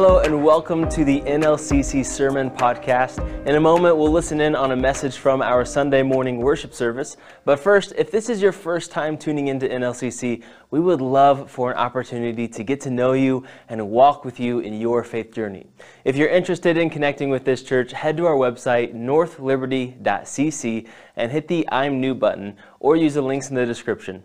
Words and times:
Hello 0.00 0.20
and 0.20 0.44
welcome 0.44 0.88
to 0.90 1.04
the 1.04 1.22
NLCC 1.22 2.06
Sermon 2.06 2.50
Podcast. 2.50 3.18
In 3.48 3.56
a 3.56 3.60
moment, 3.60 3.96
we'll 3.96 4.12
listen 4.12 4.40
in 4.40 4.54
on 4.54 4.70
a 4.70 4.76
message 4.76 5.16
from 5.16 5.42
our 5.42 5.64
Sunday 5.64 6.04
morning 6.04 6.38
worship 6.38 6.72
service. 6.72 7.16
But 7.44 7.58
first, 7.58 7.92
if 7.98 8.12
this 8.12 8.28
is 8.28 8.40
your 8.40 8.52
first 8.52 8.92
time 8.92 9.18
tuning 9.18 9.48
into 9.48 9.66
NLCC, 9.66 10.44
we 10.70 10.78
would 10.78 11.00
love 11.00 11.50
for 11.50 11.72
an 11.72 11.78
opportunity 11.78 12.46
to 12.46 12.62
get 12.62 12.80
to 12.82 12.90
know 12.90 13.14
you 13.14 13.42
and 13.68 13.90
walk 13.90 14.24
with 14.24 14.38
you 14.38 14.60
in 14.60 14.80
your 14.80 15.02
faith 15.02 15.32
journey. 15.32 15.66
If 16.04 16.14
you're 16.14 16.28
interested 16.28 16.76
in 16.76 16.90
connecting 16.90 17.28
with 17.28 17.44
this 17.44 17.64
church, 17.64 17.90
head 17.90 18.16
to 18.18 18.26
our 18.26 18.36
website, 18.36 18.94
northliberty.cc, 18.94 20.86
and 21.16 21.32
hit 21.32 21.48
the 21.48 21.68
I'm 21.72 22.00
New 22.00 22.14
button 22.14 22.56
or 22.78 22.94
use 22.94 23.14
the 23.14 23.22
links 23.22 23.48
in 23.48 23.56
the 23.56 23.66
description. 23.66 24.22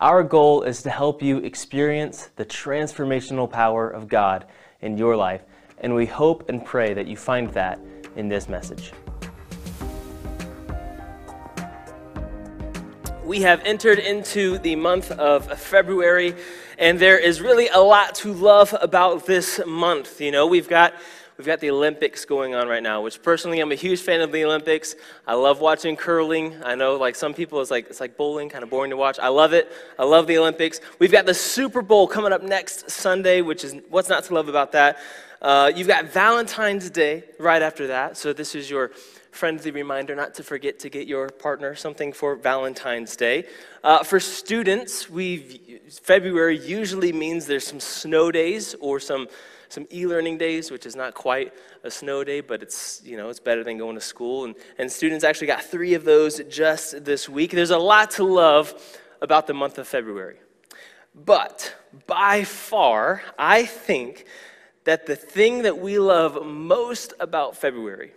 Our 0.00 0.22
goal 0.22 0.62
is 0.62 0.82
to 0.84 0.88
help 0.88 1.20
you 1.20 1.36
experience 1.40 2.30
the 2.36 2.46
transformational 2.46 3.50
power 3.50 3.86
of 3.86 4.08
God 4.08 4.46
in 4.82 4.96
your 4.96 5.16
life, 5.16 5.42
and 5.78 5.94
we 5.94 6.06
hope 6.06 6.48
and 6.48 6.64
pray 6.64 6.94
that 6.94 7.06
you 7.06 7.16
find 7.16 7.50
that 7.50 7.78
in 8.16 8.28
this 8.28 8.48
message. 8.48 8.92
We 13.24 13.42
have 13.42 13.62
entered 13.64 14.00
into 14.00 14.58
the 14.58 14.74
month 14.74 15.12
of 15.12 15.46
February, 15.60 16.34
and 16.78 16.98
there 16.98 17.18
is 17.18 17.40
really 17.40 17.68
a 17.68 17.78
lot 17.78 18.14
to 18.16 18.32
love 18.32 18.74
about 18.80 19.26
this 19.26 19.60
month. 19.66 20.20
You 20.20 20.32
know, 20.32 20.46
we've 20.46 20.68
got 20.68 20.94
we've 21.40 21.46
got 21.46 21.60
the 21.60 21.70
Olympics 21.70 22.26
going 22.26 22.54
on 22.54 22.68
right 22.68 22.82
now, 22.82 23.00
which 23.00 23.22
personally 23.22 23.60
I'm 23.60 23.72
a 23.72 23.74
huge 23.74 24.02
fan 24.02 24.20
of 24.20 24.30
the 24.30 24.44
Olympics. 24.44 24.94
I 25.26 25.32
love 25.32 25.62
watching 25.62 25.96
curling. 25.96 26.54
I 26.62 26.74
know 26.74 26.96
like 26.96 27.16
some 27.16 27.32
people 27.32 27.62
it's 27.62 27.70
like 27.70 27.86
it's 27.86 27.98
like 27.98 28.18
bowling, 28.18 28.50
kind 28.50 28.62
of 28.62 28.68
boring 28.68 28.90
to 28.90 28.96
watch. 28.98 29.18
I 29.18 29.28
love 29.28 29.54
it. 29.54 29.72
I 29.98 30.04
love 30.04 30.26
the 30.26 30.36
Olympics. 30.36 30.82
We've 30.98 31.10
got 31.10 31.24
the 31.24 31.32
Super 31.32 31.80
Bowl 31.80 32.06
coming 32.06 32.30
up 32.30 32.42
next 32.42 32.90
Sunday, 32.90 33.40
which 33.40 33.64
is 33.64 33.74
what's 33.88 34.10
not 34.10 34.24
to 34.24 34.34
love 34.34 34.50
about 34.50 34.72
that. 34.72 34.98
Uh, 35.40 35.72
you've 35.74 35.88
got 35.88 36.04
Valentine's 36.12 36.90
Day 36.90 37.24
right 37.38 37.62
after 37.62 37.86
that. 37.86 38.18
So 38.18 38.34
this 38.34 38.54
is 38.54 38.68
your 38.68 38.90
friendly 39.30 39.70
reminder 39.70 40.14
not 40.14 40.34
to 40.34 40.42
forget 40.42 40.78
to 40.80 40.90
get 40.90 41.08
your 41.08 41.30
partner 41.30 41.74
something 41.74 42.12
for 42.12 42.36
Valentine's 42.36 43.16
Day. 43.16 43.46
Uh, 43.82 44.02
for 44.02 44.20
students, 44.20 45.08
we 45.08 45.80
February 46.02 46.58
usually 46.58 47.14
means 47.14 47.46
there's 47.46 47.66
some 47.66 47.80
snow 47.80 48.30
days 48.30 48.74
or 48.78 49.00
some 49.00 49.26
some 49.70 49.86
e-learning 49.92 50.36
days, 50.36 50.70
which 50.70 50.84
is 50.84 50.96
not 50.96 51.14
quite 51.14 51.54
a 51.84 51.90
snow 51.90 52.24
day, 52.24 52.40
but 52.40 52.62
it's, 52.62 53.00
you 53.04 53.16
know, 53.16 53.30
it's 53.30 53.40
better 53.40 53.64
than 53.64 53.78
going 53.78 53.94
to 53.94 54.00
school. 54.00 54.44
And, 54.44 54.54
and 54.78 54.90
students 54.90 55.24
actually 55.24 55.46
got 55.46 55.62
three 55.62 55.94
of 55.94 56.04
those 56.04 56.40
just 56.48 57.04
this 57.04 57.28
week. 57.28 57.52
There's 57.52 57.70
a 57.70 57.78
lot 57.78 58.10
to 58.12 58.24
love 58.24 58.74
about 59.22 59.46
the 59.46 59.54
month 59.54 59.78
of 59.78 59.86
February. 59.86 60.38
But 61.14 61.74
by 62.06 62.44
far, 62.44 63.22
I 63.38 63.64
think 63.64 64.26
that 64.84 65.06
the 65.06 65.16
thing 65.16 65.62
that 65.62 65.78
we 65.78 65.98
love 65.98 66.44
most 66.44 67.12
about 67.20 67.56
February 67.56 68.12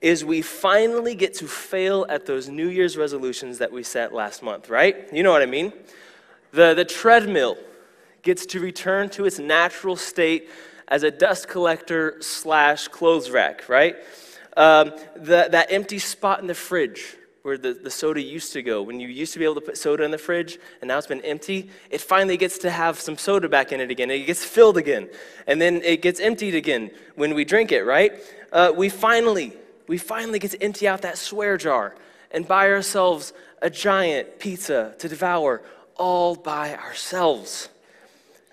is 0.00 0.24
we 0.24 0.42
finally 0.42 1.14
get 1.14 1.34
to 1.34 1.46
fail 1.46 2.06
at 2.08 2.26
those 2.26 2.48
New 2.48 2.68
Year's 2.68 2.96
resolutions 2.96 3.58
that 3.58 3.70
we 3.70 3.82
set 3.82 4.12
last 4.12 4.42
month, 4.42 4.70
right? 4.70 5.08
You 5.12 5.22
know 5.22 5.30
what 5.30 5.42
I 5.42 5.46
mean? 5.46 5.72
The, 6.52 6.74
the 6.74 6.84
treadmill 6.84 7.58
gets 8.22 8.46
to 8.46 8.60
return 8.60 9.08
to 9.10 9.24
its 9.24 9.38
natural 9.38 9.96
state 9.96 10.48
as 10.90 11.02
a 11.02 11.10
dust 11.10 11.48
collector 11.48 12.16
slash 12.20 12.88
clothes 12.88 13.30
rack, 13.30 13.68
right? 13.68 13.96
Um, 14.56 14.92
the, 15.14 15.48
that 15.50 15.68
empty 15.70 15.98
spot 15.98 16.40
in 16.40 16.48
the 16.48 16.54
fridge 16.54 17.16
where 17.42 17.56
the, 17.56 17.72
the 17.72 17.90
soda 17.90 18.20
used 18.20 18.52
to 18.52 18.62
go, 18.62 18.82
when 18.82 19.00
you 19.00 19.08
used 19.08 19.32
to 19.32 19.38
be 19.38 19.44
able 19.44 19.54
to 19.54 19.60
put 19.60 19.78
soda 19.78 20.04
in 20.04 20.10
the 20.10 20.18
fridge 20.18 20.58
and 20.80 20.88
now 20.88 20.98
it's 20.98 21.06
been 21.06 21.22
empty, 21.22 21.70
it 21.88 22.00
finally 22.00 22.36
gets 22.36 22.58
to 22.58 22.70
have 22.70 23.00
some 23.00 23.16
soda 23.16 23.48
back 23.48 23.72
in 23.72 23.80
it 23.80 23.90
again. 23.90 24.10
It 24.10 24.26
gets 24.26 24.44
filled 24.44 24.76
again. 24.76 25.08
And 25.46 25.60
then 25.60 25.80
it 25.82 26.02
gets 26.02 26.20
emptied 26.20 26.54
again 26.54 26.90
when 27.14 27.34
we 27.34 27.44
drink 27.44 27.72
it, 27.72 27.84
right? 27.84 28.12
Uh, 28.52 28.72
we 28.76 28.88
finally, 28.88 29.54
we 29.86 29.96
finally 29.96 30.38
get 30.38 30.50
to 30.50 30.62
empty 30.62 30.86
out 30.86 31.02
that 31.02 31.16
swear 31.16 31.56
jar 31.56 31.94
and 32.30 32.46
buy 32.46 32.68
ourselves 32.68 33.32
a 33.62 33.70
giant 33.70 34.38
pizza 34.38 34.94
to 34.98 35.08
devour 35.08 35.62
all 35.96 36.34
by 36.34 36.74
ourselves. 36.74 37.68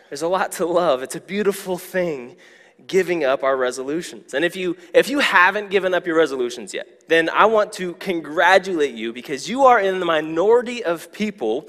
There's 0.10 0.22
a 0.22 0.28
lot 0.28 0.54
to 0.54 0.66
love. 0.66 1.04
It's 1.04 1.16
a 1.16 1.22
beautiful 1.22 1.78
thing 1.78 2.38
giving 2.86 3.24
up 3.24 3.44
our 3.44 3.58
resolutions. 3.58 4.34
And 4.34 4.46
if 4.46 4.56
you 4.56 4.78
if 4.94 5.10
you 5.10 5.20
haven't 5.20 5.70
given 5.70 5.94
up 5.94 6.06
your 6.06 6.18
resolutions 6.18 6.74
yet, 6.74 7.08
then 7.08 7.30
I 7.30 7.46
want 7.46 7.74
to 7.74 7.94
congratulate 7.96 8.94
you 8.94 9.14
because 9.14 9.50
you 9.50 9.66
are 9.66 9.80
in 9.80 10.00
the 10.00 10.06
minority 10.06 10.84
of 10.84 11.12
people 11.12 11.68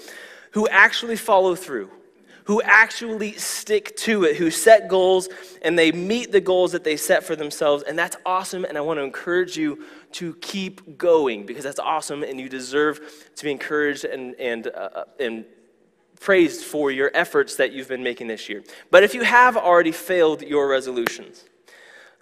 who 0.53 0.69
actually 0.69 1.17
follow 1.17 1.55
through, 1.55 1.91
who 2.45 2.63
actually 2.63 3.33
stick 3.35 3.97
to 3.97 4.25
it, 4.25 4.37
who 4.37 4.51
set 4.51 4.89
goals 4.89 5.29
and 5.63 5.79
they 5.79 5.93
meet 5.93 6.31
the 6.31 6.41
goals 6.41 6.73
that 6.73 6.85
they 6.85 6.97
set 6.97 7.25
for 7.25 7.35
themselves. 7.35 7.83
And 7.85 7.99
that's 7.99 8.17
awesome. 8.25 8.65
And 8.65 8.79
I 8.79 8.81
want 8.81 8.99
to 8.99 9.03
encourage 9.03 9.57
you 9.57 9.85
to 10.13 10.35
keep 10.37 10.99
going 10.99 11.47
because 11.47 11.65
that's 11.65 11.81
awesome 11.81 12.23
and 12.23 12.39
you 12.39 12.49
deserve 12.49 13.01
to 13.37 13.45
be 13.45 13.51
encouraged 13.51 14.05
and, 14.05 14.35
and, 14.37 14.69
uh, 14.69 15.05
and 15.19 15.45
praised 16.21 16.65
for 16.65 16.91
your 16.91 17.11
efforts 17.15 17.57
that 17.57 17.73
you've 17.73 17.89
been 17.89 18.03
making 18.03 18.29
this 18.29 18.49
year. 18.49 18.63
But 18.91 19.03
if 19.03 19.15
you 19.15 19.23
have 19.23 19.57
already 19.57 19.93
failed 19.93 20.43
your 20.43 20.69
resolutions, 20.69 21.45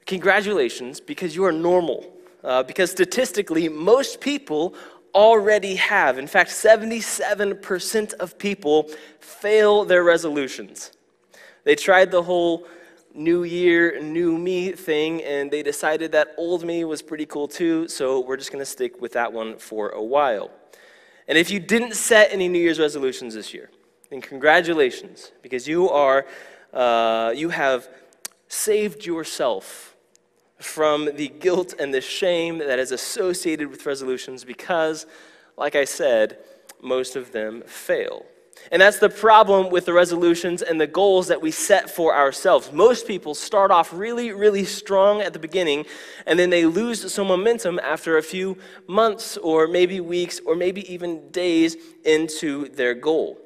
congratulations 0.07 1.01
because 1.01 1.35
you 1.35 1.45
are 1.45 1.53
normal. 1.53 2.13
Uh, 2.45 2.63
because 2.63 2.93
statistically, 2.93 3.69
most 3.69 4.21
people 4.21 4.75
already 5.15 5.75
have. 5.75 6.19
In 6.19 6.29
fact, 6.29 6.51
77% 6.51 8.13
of 8.15 8.39
people 8.39 8.89
fail 9.19 9.85
their 9.85 10.05
resolutions. 10.05 10.93
They 11.65 11.75
tried 11.75 12.13
the 12.13 12.23
whole 12.23 12.69
new 13.15 13.43
year, 13.45 13.99
new 14.01 14.39
me 14.39 14.73
thing, 14.73 15.25
and 15.25 15.51
they 15.51 15.63
decided 15.63 16.13
that 16.13 16.35
old 16.37 16.65
me 16.65 16.85
was 16.85 17.03
pretty 17.03 17.27
cool 17.27 17.49
too, 17.49 17.89
so 17.89 18.21
we're 18.21 18.37
just 18.37 18.53
gonna 18.53 18.65
stick 18.65 19.01
with 19.01 19.13
that 19.13 19.33
one 19.33 19.57
for 19.57 19.89
a 19.89 20.03
while. 20.03 20.51
And 21.27 21.37
if 21.37 21.51
you 21.51 21.59
didn't 21.59 21.95
set 21.95 22.31
any 22.31 22.47
New 22.47 22.61
Year's 22.61 22.79
resolutions 22.79 23.35
this 23.35 23.53
year, 23.53 23.71
and 24.11 24.23
congratulations, 24.23 25.33
because 25.43 25.67
you 25.67 25.91
are, 25.91 26.27
uh, 26.73 27.33
you 27.35 27.49
have 27.49 27.89
saved 28.49 29.05
yourself 29.05 29.97
from 30.59 31.17
the 31.17 31.29
guilt 31.29 31.75
and 31.79 31.93
the 31.93 32.01
shame 32.01 32.59
that 32.59 32.79
is 32.79 32.93
associated 32.93 33.69
with 33.69 33.85
resolutions 33.85 34.45
because, 34.45 35.07
like 35.57 35.75
I 35.75 35.85
said, 35.85 36.39
most 36.81 37.17
of 37.17 37.33
them 37.33 37.63
fail. 37.67 38.25
And 38.73 38.81
that's 38.81 38.99
the 38.99 39.11
problem 39.11 39.71
with 39.71 39.85
the 39.85 39.93
resolutions 39.93 40.63
and 40.63 40.81
the 40.81 40.87
goals 40.87 41.29
that 41.29 41.41
we 41.41 41.51
set 41.51 41.91
for 41.91 42.15
ourselves. 42.15 42.73
Most 42.73 43.07
people 43.07 43.35
start 43.35 43.71
off 43.71 43.93
really, 43.93 44.33
really 44.33 44.65
strong 44.65 45.21
at 45.21 45.33
the 45.33 45.39
beginning, 45.39 45.85
and 46.27 46.39
then 46.39 46.51
they 46.51 46.65
lose 46.65 47.13
some 47.13 47.27
momentum 47.27 47.79
after 47.79 48.17
a 48.17 48.23
few 48.23 48.57
months, 48.87 49.37
or 49.37 49.69
maybe 49.69 50.01
weeks, 50.01 50.41
or 50.47 50.57
maybe 50.57 50.91
even 50.93 51.31
days 51.31 51.77
into 52.05 52.69
their 52.71 52.95
goal. 52.95 53.39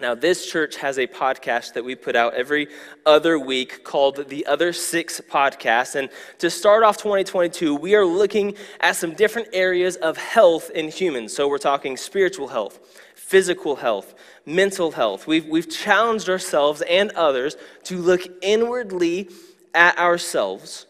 Now, 0.00 0.16
this 0.16 0.44
church 0.50 0.74
has 0.76 0.98
a 0.98 1.06
podcast 1.06 1.74
that 1.74 1.84
we 1.84 1.94
put 1.94 2.16
out 2.16 2.34
every 2.34 2.66
other 3.06 3.38
week 3.38 3.84
called 3.84 4.28
The 4.28 4.44
Other 4.44 4.72
Six 4.72 5.20
Podcast. 5.20 5.94
And 5.94 6.10
to 6.38 6.50
start 6.50 6.82
off 6.82 6.96
2022, 6.96 7.76
we 7.76 7.94
are 7.94 8.04
looking 8.04 8.56
at 8.80 8.96
some 8.96 9.14
different 9.14 9.48
areas 9.52 9.94
of 9.96 10.16
health 10.16 10.70
in 10.70 10.88
humans. 10.88 11.32
So, 11.32 11.46
we're 11.46 11.58
talking 11.58 11.96
spiritual 11.96 12.48
health, 12.48 12.80
physical 13.14 13.76
health, 13.76 14.16
mental 14.44 14.90
health. 14.90 15.28
We've, 15.28 15.46
we've 15.46 15.70
challenged 15.70 16.28
ourselves 16.28 16.82
and 16.82 17.12
others 17.12 17.56
to 17.84 17.98
look 17.98 18.22
inwardly 18.42 19.30
at 19.74 19.96
ourselves 19.96 20.86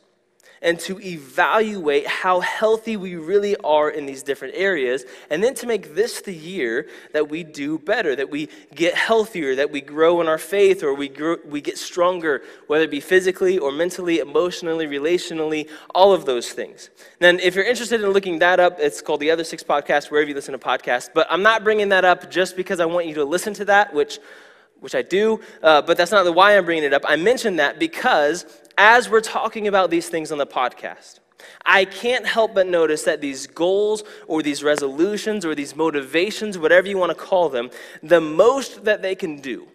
and 0.64 0.80
to 0.80 0.98
evaluate 1.00 2.06
how 2.06 2.41
healthy 2.41 2.97
we 2.97 3.14
really 3.14 3.54
are 3.58 3.90
in 3.90 4.06
these 4.06 4.22
different 4.22 4.55
areas, 4.56 5.05
and 5.31 5.44
then 5.44 5.55
to 5.55 5.66
make 5.66 5.94
this 5.94 6.22
the 6.22 6.34
year 6.34 6.88
that 7.12 7.28
we 7.28 7.44
do 7.44 7.78
better, 7.78 8.16
that 8.16 8.31
we 8.31 8.49
get 8.75 8.94
healthier, 8.94 9.55
that 9.55 9.70
we 9.70 9.81
grow 9.81 10.20
in 10.22 10.26
our 10.26 10.38
faith, 10.38 10.82
or 10.82 10.94
we, 10.94 11.08
grow, 11.08 11.37
we 11.44 11.61
get 11.61 11.78
stronger, 11.78 12.43
whether 12.66 12.84
it 12.84 12.90
be 12.90 13.00
physically 13.00 13.58
or 13.58 13.70
mentally, 13.70 14.19
emotionally, 14.19 14.87
relationally, 14.87 15.69
all 15.94 16.12
of 16.12 16.25
those 16.25 16.50
things. 16.50 16.90
Then, 17.20 17.38
if 17.40 17.55
you're 17.55 17.64
interested 17.64 18.00
in 18.00 18.11
looking 18.11 18.38
that 18.40 18.58
up, 18.58 18.81
it's 18.81 19.02
called 19.02 19.20
The 19.20 19.31
Other 19.31 19.44
Six 19.44 19.62
Podcast, 19.62 20.11
wherever 20.11 20.28
you 20.28 20.34
listen 20.34 20.52
to 20.52 20.58
podcasts. 20.58 21.11
But 21.12 21.26
I'm 21.31 21.43
not 21.43 21.62
bringing 21.62 21.90
that 21.90 22.05
up 22.05 22.31
just 22.31 22.56
because 22.56 22.81
I 22.81 22.87
want 22.87 23.06
you 23.06 23.14
to 23.16 23.25
listen 23.25 23.52
to 23.55 23.66
that, 23.66 23.94
which 23.94 24.19
which 24.81 24.94
I 24.94 25.00
do, 25.00 25.40
uh, 25.62 25.81
but 25.81 25.96
that's 25.96 26.12
not 26.12 26.25
the 26.25 26.32
why 26.32 26.58
I'm 26.58 26.66
bringing 26.66 26.84
it 26.84 26.93
up. 26.93 27.05
I 27.08 27.16
mention 27.16 27.56
that 27.56 27.78
because 27.78 28.44
as 28.76 29.09
we're 29.09 29.21
talking 29.21 29.69
about 29.69 29.91
these 29.91 30.09
things 30.09 30.32
on 30.32 30.38
the 30.38 30.47
podcast, 30.47 31.21
I 31.65 31.85
can't 31.85 32.26
help 32.26 32.55
but 32.55 32.67
notice 32.67 33.03
that 33.05 33.21
these 33.21 33.47
goals 33.47 34.05
or 34.26 34.43
these 34.43 34.62
resolutions 34.62 35.44
or 35.44 35.55
these 35.55 35.76
motivations, 35.76 36.59
whatever 36.59 36.88
you 36.88 36.99
want 36.99 37.11
to 37.11 37.17
call 37.17 37.49
them, 37.49 37.71
the 38.03 38.21
most 38.21 38.85
that 38.85 39.03
they 39.03 39.15
can 39.15 39.41
do 39.41 39.67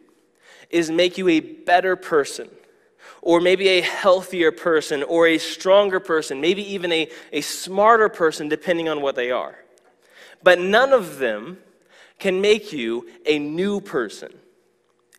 is 0.70 0.90
make 0.90 1.18
you 1.18 1.28
a 1.30 1.40
better 1.40 1.96
person 1.96 2.50
or 3.22 3.42
maybe 3.42 3.68
a 3.68 3.82
healthier 3.82 4.52
person 4.52 5.04
or 5.04 5.28
a 5.28 5.38
stronger 5.38 6.00
person, 6.00 6.40
maybe 6.40 6.74
even 6.74 6.92
a, 6.92 7.10
a 7.34 7.42
smarter 7.42 8.10
person, 8.10 8.48
depending 8.48 8.88
on 8.88 9.02
what 9.02 9.16
they 9.16 9.32
are. 9.32 9.56
But 10.42 10.60
none 10.60 10.94
of 10.94 11.18
them 11.18 11.58
can 12.18 12.42
make 12.42 12.72
you 12.72 13.10
a 13.26 13.40
new 13.40 13.82
person 13.82 14.34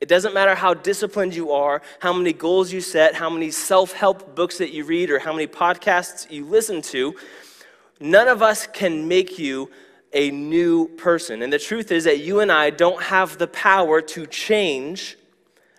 It 0.00 0.08
doesn't 0.08 0.32
matter 0.32 0.54
how 0.54 0.72
disciplined 0.72 1.34
you 1.34 1.52
are, 1.52 1.82
how 1.98 2.14
many 2.14 2.32
goals 2.32 2.72
you 2.72 2.80
set, 2.80 3.14
how 3.14 3.28
many 3.28 3.50
self 3.50 3.92
help 3.92 4.34
books 4.34 4.58
that 4.58 4.70
you 4.72 4.84
read, 4.84 5.10
or 5.10 5.18
how 5.18 5.32
many 5.32 5.46
podcasts 5.46 6.30
you 6.30 6.46
listen 6.46 6.80
to. 6.82 7.14
None 8.00 8.28
of 8.28 8.42
us 8.42 8.66
can 8.66 9.08
make 9.08 9.38
you 9.38 9.70
a 10.14 10.30
new 10.30 10.88
person. 10.88 11.42
And 11.42 11.52
the 11.52 11.58
truth 11.58 11.92
is 11.92 12.04
that 12.04 12.20
you 12.20 12.40
and 12.40 12.50
I 12.50 12.70
don't 12.70 13.02
have 13.02 13.36
the 13.36 13.46
power 13.46 14.00
to 14.00 14.26
change 14.26 15.18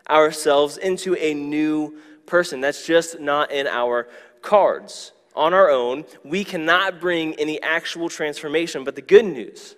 ourselves 0.08 0.78
into 0.78 1.16
a 1.16 1.34
new 1.34 1.98
person. 2.28 2.62
That's 2.62 2.86
just 2.86 3.20
not 3.20 3.52
in 3.52 3.66
our 3.66 4.08
cards. 4.42 5.14
On 5.36 5.54
our 5.54 5.70
own, 5.70 6.06
we 6.24 6.44
cannot 6.44 7.00
bring 7.00 7.34
any 7.36 7.62
actual 7.62 8.08
transformation. 8.08 8.84
But 8.84 8.96
the 8.96 9.02
good 9.02 9.26
news 9.26 9.76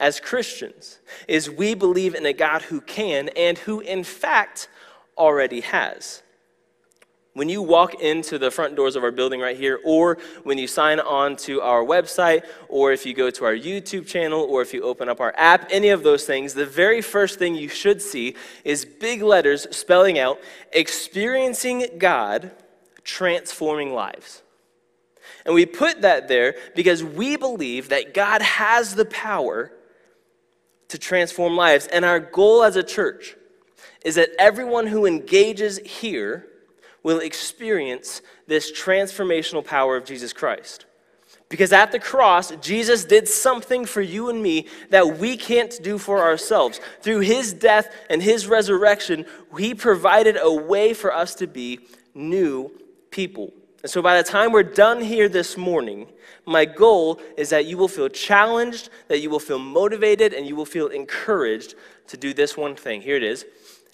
as 0.00 0.18
Christians 0.18 0.98
is 1.28 1.48
we 1.48 1.74
believe 1.74 2.14
in 2.14 2.26
a 2.26 2.32
God 2.32 2.62
who 2.62 2.80
can 2.80 3.28
and 3.36 3.58
who, 3.58 3.80
in 3.80 4.02
fact, 4.02 4.68
already 5.16 5.60
has. 5.60 6.22
When 7.34 7.48
you 7.48 7.62
walk 7.62 8.00
into 8.00 8.38
the 8.38 8.50
front 8.50 8.74
doors 8.74 8.96
of 8.96 9.04
our 9.04 9.12
building 9.12 9.40
right 9.40 9.56
here, 9.56 9.78
or 9.84 10.18
when 10.42 10.58
you 10.58 10.66
sign 10.66 10.98
on 10.98 11.36
to 11.36 11.60
our 11.60 11.84
website, 11.84 12.44
or 12.68 12.92
if 12.92 13.06
you 13.06 13.14
go 13.14 13.30
to 13.30 13.44
our 13.44 13.54
YouTube 13.54 14.06
channel, 14.06 14.40
or 14.40 14.62
if 14.62 14.74
you 14.74 14.82
open 14.82 15.08
up 15.08 15.20
our 15.20 15.32
app, 15.36 15.68
any 15.70 15.90
of 15.90 16.02
those 16.02 16.24
things, 16.24 16.54
the 16.54 16.66
very 16.66 17.00
first 17.00 17.38
thing 17.38 17.54
you 17.54 17.68
should 17.68 18.02
see 18.02 18.34
is 18.64 18.84
big 18.84 19.22
letters 19.22 19.68
spelling 19.70 20.18
out 20.18 20.40
experiencing 20.72 21.86
God 21.98 22.50
transforming 23.04 23.92
lives. 23.92 24.42
And 25.46 25.54
we 25.54 25.66
put 25.66 26.02
that 26.02 26.26
there 26.26 26.56
because 26.74 27.04
we 27.04 27.36
believe 27.36 27.90
that 27.90 28.12
God 28.12 28.42
has 28.42 28.94
the 28.94 29.04
power 29.04 29.70
to 30.90 30.98
transform 30.98 31.56
lives. 31.56 31.86
And 31.86 32.04
our 32.04 32.20
goal 32.20 32.62
as 32.62 32.76
a 32.76 32.82
church 32.82 33.36
is 34.04 34.14
that 34.14 34.30
everyone 34.38 34.86
who 34.86 35.06
engages 35.06 35.78
here 35.78 36.46
will 37.02 37.20
experience 37.20 38.22
this 38.46 38.70
transformational 38.70 39.64
power 39.64 39.96
of 39.96 40.04
Jesus 40.04 40.32
Christ. 40.32 40.86
Because 41.48 41.72
at 41.72 41.90
the 41.90 41.98
cross, 41.98 42.52
Jesus 42.60 43.04
did 43.04 43.26
something 43.26 43.84
for 43.84 44.00
you 44.00 44.28
and 44.28 44.40
me 44.40 44.68
that 44.90 45.18
we 45.18 45.36
can't 45.36 45.82
do 45.82 45.98
for 45.98 46.22
ourselves. 46.22 46.80
Through 47.02 47.20
his 47.20 47.52
death 47.52 47.92
and 48.08 48.22
his 48.22 48.46
resurrection, 48.46 49.26
he 49.58 49.74
provided 49.74 50.38
a 50.40 50.52
way 50.52 50.94
for 50.94 51.12
us 51.12 51.34
to 51.36 51.48
be 51.48 51.80
new 52.14 52.70
people. 53.10 53.52
And 53.82 53.90
so 53.90 54.02
by 54.02 54.16
the 54.16 54.28
time 54.28 54.52
we're 54.52 54.62
done 54.62 55.00
here 55.00 55.28
this 55.28 55.56
morning, 55.56 56.06
my 56.44 56.64
goal 56.64 57.20
is 57.36 57.50
that 57.50 57.66
you 57.66 57.78
will 57.78 57.88
feel 57.88 58.08
challenged, 58.08 58.90
that 59.08 59.20
you 59.20 59.30
will 59.30 59.40
feel 59.40 59.58
motivated, 59.58 60.34
and 60.34 60.46
you 60.46 60.54
will 60.54 60.66
feel 60.66 60.88
encouraged 60.88 61.74
to 62.08 62.16
do 62.16 62.34
this 62.34 62.56
one 62.56 62.74
thing. 62.74 63.00
Here 63.00 63.16
it 63.16 63.22
is 63.22 63.46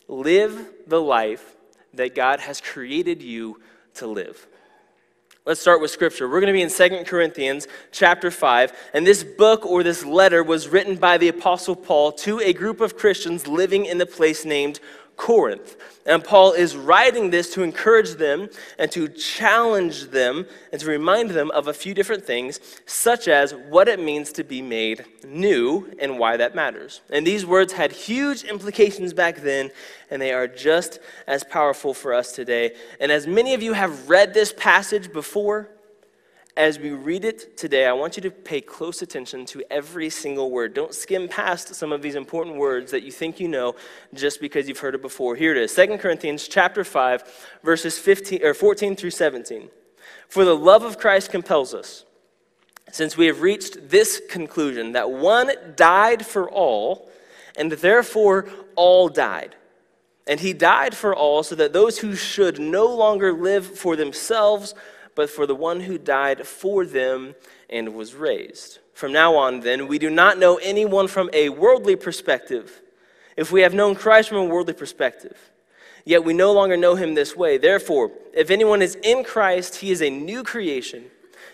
live 0.09 0.69
the 0.87 1.01
life 1.01 1.57
that 1.95 2.15
God 2.15 2.41
has 2.41 2.61
created 2.61 3.23
you 3.23 3.61
to 3.95 4.07
live. 4.07 4.47
Let's 5.45 5.61
start 5.61 5.81
with 5.81 5.93
scripture. 5.93 6.29
We're 6.29 6.41
going 6.41 6.53
to 6.53 6.53
be 6.53 6.63
in 6.63 6.71
Second 6.71 7.07
Corinthians 7.07 7.69
chapter 7.93 8.33
5, 8.33 8.73
and 8.95 9.07
this 9.07 9.23
book 9.23 9.65
or 9.65 9.85
this 9.85 10.05
letter 10.05 10.43
was 10.43 10.69
written 10.69 10.97
by 10.97 11.19
the 11.19 11.29
apostle 11.29 11.77
Paul 11.77 12.11
to 12.13 12.41
a 12.41 12.53
group 12.53 12.81
of 12.81 12.97
Christians 12.97 13.47
living 13.47 13.87
in 13.87 13.99
the 13.99 14.07
place 14.07 14.45
named 14.45 14.81
Corinth. 15.17 15.77
And 16.05 16.23
Paul 16.23 16.53
is 16.53 16.77
writing 16.77 17.31
this 17.31 17.53
to 17.55 17.63
encourage 17.63 18.13
them 18.13 18.49
and 18.79 18.91
to 18.93 19.09
challenge 19.09 20.11
them 20.11 20.47
and 20.71 20.81
to 20.81 20.87
remind 20.87 21.31
them 21.31 21.51
of 21.51 21.67
a 21.67 21.73
few 21.73 21.95
different 21.95 22.25
things, 22.25 22.61
such 22.87 23.27
as 23.27 23.53
what 23.53 23.89
it 23.89 23.99
means 23.99 24.31
to 24.33 24.45
be 24.45 24.63
made 24.63 25.05
new 25.27 25.91
and 25.99 26.19
why 26.19 26.37
that 26.37 26.55
matters. 26.55 27.01
And 27.11 27.27
these 27.27 27.45
words 27.45 27.73
had 27.73 27.91
huge 27.91 28.45
implications 28.45 29.13
back 29.13 29.39
then, 29.39 29.71
and 30.11 30.23
they 30.23 30.33
are 30.33 30.47
just 30.47 31.01
as 31.27 31.43
powerful 31.43 31.93
for 31.93 32.15
us 32.15 32.33
today. 32.33 32.77
And 33.01 33.11
as 33.11 33.27
many 33.27 33.55
of 33.55 33.63
you 33.63 33.73
have 33.73 34.09
read 34.09 34.33
this 34.33 34.53
passage 34.53 35.13
before, 35.13 35.69
as 36.57 36.79
we 36.79 36.91
read 36.91 37.25
it 37.25 37.57
today, 37.59 37.87
I 37.87 37.93
want 37.93 38.17
you 38.17 38.23
to 38.23 38.31
pay 38.31 38.63
close 38.63 39.03
attention 39.03 39.45
to 39.47 39.63
every 39.71 40.09
single 40.09 40.51
word. 40.51 40.73
Don't 40.73 40.95
skim 40.95 41.29
past 41.29 41.75
some 41.75 41.93
of 41.93 42.01
these 42.01 42.15
important 42.15 42.57
words 42.57 42.91
that 42.93 43.03
you 43.03 43.13
think 43.13 43.39
you 43.39 43.47
know 43.47 43.75
just 44.15 44.41
because 44.41 44.67
you've 44.67 44.79
heard 44.79 44.95
it 44.95 45.03
before. 45.03 45.37
Here 45.37 45.53
it 45.53 45.59
is 45.59 45.75
2 45.75 45.99
Corinthians 45.99 46.49
chapter 46.49 46.83
5, 46.83 47.59
verses 47.63 47.99
15, 47.99 48.43
or 48.43 48.55
14 48.55 48.97
through 48.97 49.11
17. 49.11 49.69
For 50.29 50.47
the 50.47 50.57
love 50.57 50.83
of 50.83 50.99
Christ 50.99 51.31
compels 51.31 51.75
us, 51.75 52.07
since 52.91 53.19
we 53.19 53.27
have 53.27 53.43
reached 53.43 53.91
this 53.91 54.23
conclusion 54.31 54.93
that 54.93 55.11
one 55.11 55.53
died 55.77 56.25
for 56.25 56.51
all, 56.51 57.11
and 57.59 57.71
therefore 57.71 58.49
all 58.77 59.09
died. 59.11 59.55
And 60.27 60.41
he 60.41 60.55
died 60.55 60.95
for 60.95 61.15
all, 61.15 61.43
so 61.43 61.55
that 61.55 61.75
those 61.75 61.99
who 61.99 62.17
should 62.17 62.59
no 62.59 62.87
longer 62.87 63.33
live 63.33 63.79
for 63.79 63.95
themselves, 63.95 64.75
but 65.17 65.29
for 65.29 65.47
the 65.47 65.55
one 65.55 65.81
who 65.81 65.99
died 65.99 66.47
for 66.47 66.87
them 66.87 67.35
and 67.69 67.95
was 67.95 68.15
raised. 68.15 68.79
From 68.93 69.13
now 69.13 69.35
on, 69.35 69.61
then, 69.61 69.89
we 69.89 69.99
do 69.99 70.09
not 70.09 70.39
know 70.39 70.57
anyone 70.63 71.09
from 71.09 71.29
a 71.33 71.49
worldly 71.49 71.97
perspective. 71.97 72.83
If 73.37 73.51
we 73.51 73.63
have 73.63 73.75
known 73.75 73.97
Christ 73.97 74.29
from 74.29 74.39
a 74.39 74.45
worldly 74.45 74.75
perspective, 74.75 75.37
yet 76.05 76.25
we 76.25 76.33
no 76.33 76.53
longer 76.53 76.77
know 76.77 76.95
him 76.95 77.15
this 77.15 77.35
way. 77.35 77.59
Therefore, 77.59 78.13
if 78.33 78.51
anyone 78.51 78.81
is 78.81 78.95
in 78.97 79.25
Christ, 79.25 79.77
he 79.77 79.91
is 79.91 80.01
a 80.01 80.11
new 80.11 80.45
creation. 80.45 81.07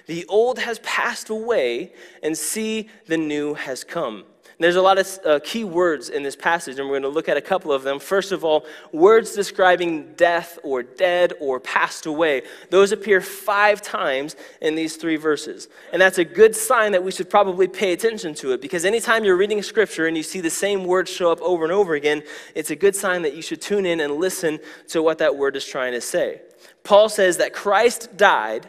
The 0.06 0.26
old 0.28 0.58
has 0.58 0.78
passed 0.80 1.30
away, 1.30 1.92
and 2.22 2.36
see, 2.36 2.90
the 3.06 3.16
new 3.16 3.54
has 3.54 3.84
come. 3.84 4.24
There's 4.58 4.76
a 4.76 4.82
lot 4.82 4.98
of 4.98 5.18
uh, 5.24 5.40
key 5.42 5.64
words 5.64 6.08
in 6.08 6.22
this 6.22 6.36
passage, 6.36 6.78
and 6.78 6.88
we're 6.88 7.00
going 7.00 7.02
to 7.02 7.08
look 7.08 7.28
at 7.28 7.36
a 7.36 7.40
couple 7.40 7.72
of 7.72 7.82
them. 7.82 7.98
First 7.98 8.32
of 8.32 8.44
all, 8.44 8.64
words 8.92 9.34
describing 9.34 10.12
death 10.14 10.58
or 10.62 10.82
dead 10.82 11.32
or 11.40 11.58
passed 11.58 12.06
away. 12.06 12.42
Those 12.70 12.92
appear 12.92 13.20
five 13.20 13.82
times 13.82 14.36
in 14.60 14.74
these 14.74 14.96
three 14.96 15.16
verses. 15.16 15.68
And 15.92 16.00
that's 16.00 16.18
a 16.18 16.24
good 16.24 16.54
sign 16.54 16.92
that 16.92 17.02
we 17.02 17.10
should 17.10 17.30
probably 17.30 17.66
pay 17.66 17.92
attention 17.92 18.34
to 18.34 18.52
it 18.52 18.60
because 18.60 18.84
anytime 18.84 19.24
you're 19.24 19.36
reading 19.36 19.62
scripture 19.62 20.06
and 20.06 20.16
you 20.16 20.22
see 20.22 20.40
the 20.40 20.50
same 20.50 20.84
words 20.84 21.10
show 21.10 21.32
up 21.32 21.40
over 21.40 21.64
and 21.64 21.72
over 21.72 21.94
again, 21.94 22.22
it's 22.54 22.70
a 22.70 22.76
good 22.76 22.94
sign 22.94 23.22
that 23.22 23.34
you 23.34 23.42
should 23.42 23.60
tune 23.60 23.86
in 23.86 24.00
and 24.00 24.14
listen 24.14 24.58
to 24.88 25.02
what 25.02 25.18
that 25.18 25.36
word 25.36 25.56
is 25.56 25.64
trying 25.64 25.92
to 25.92 26.00
say. 26.00 26.40
Paul 26.84 27.08
says 27.08 27.36
that 27.38 27.52
Christ 27.52 28.16
died, 28.16 28.68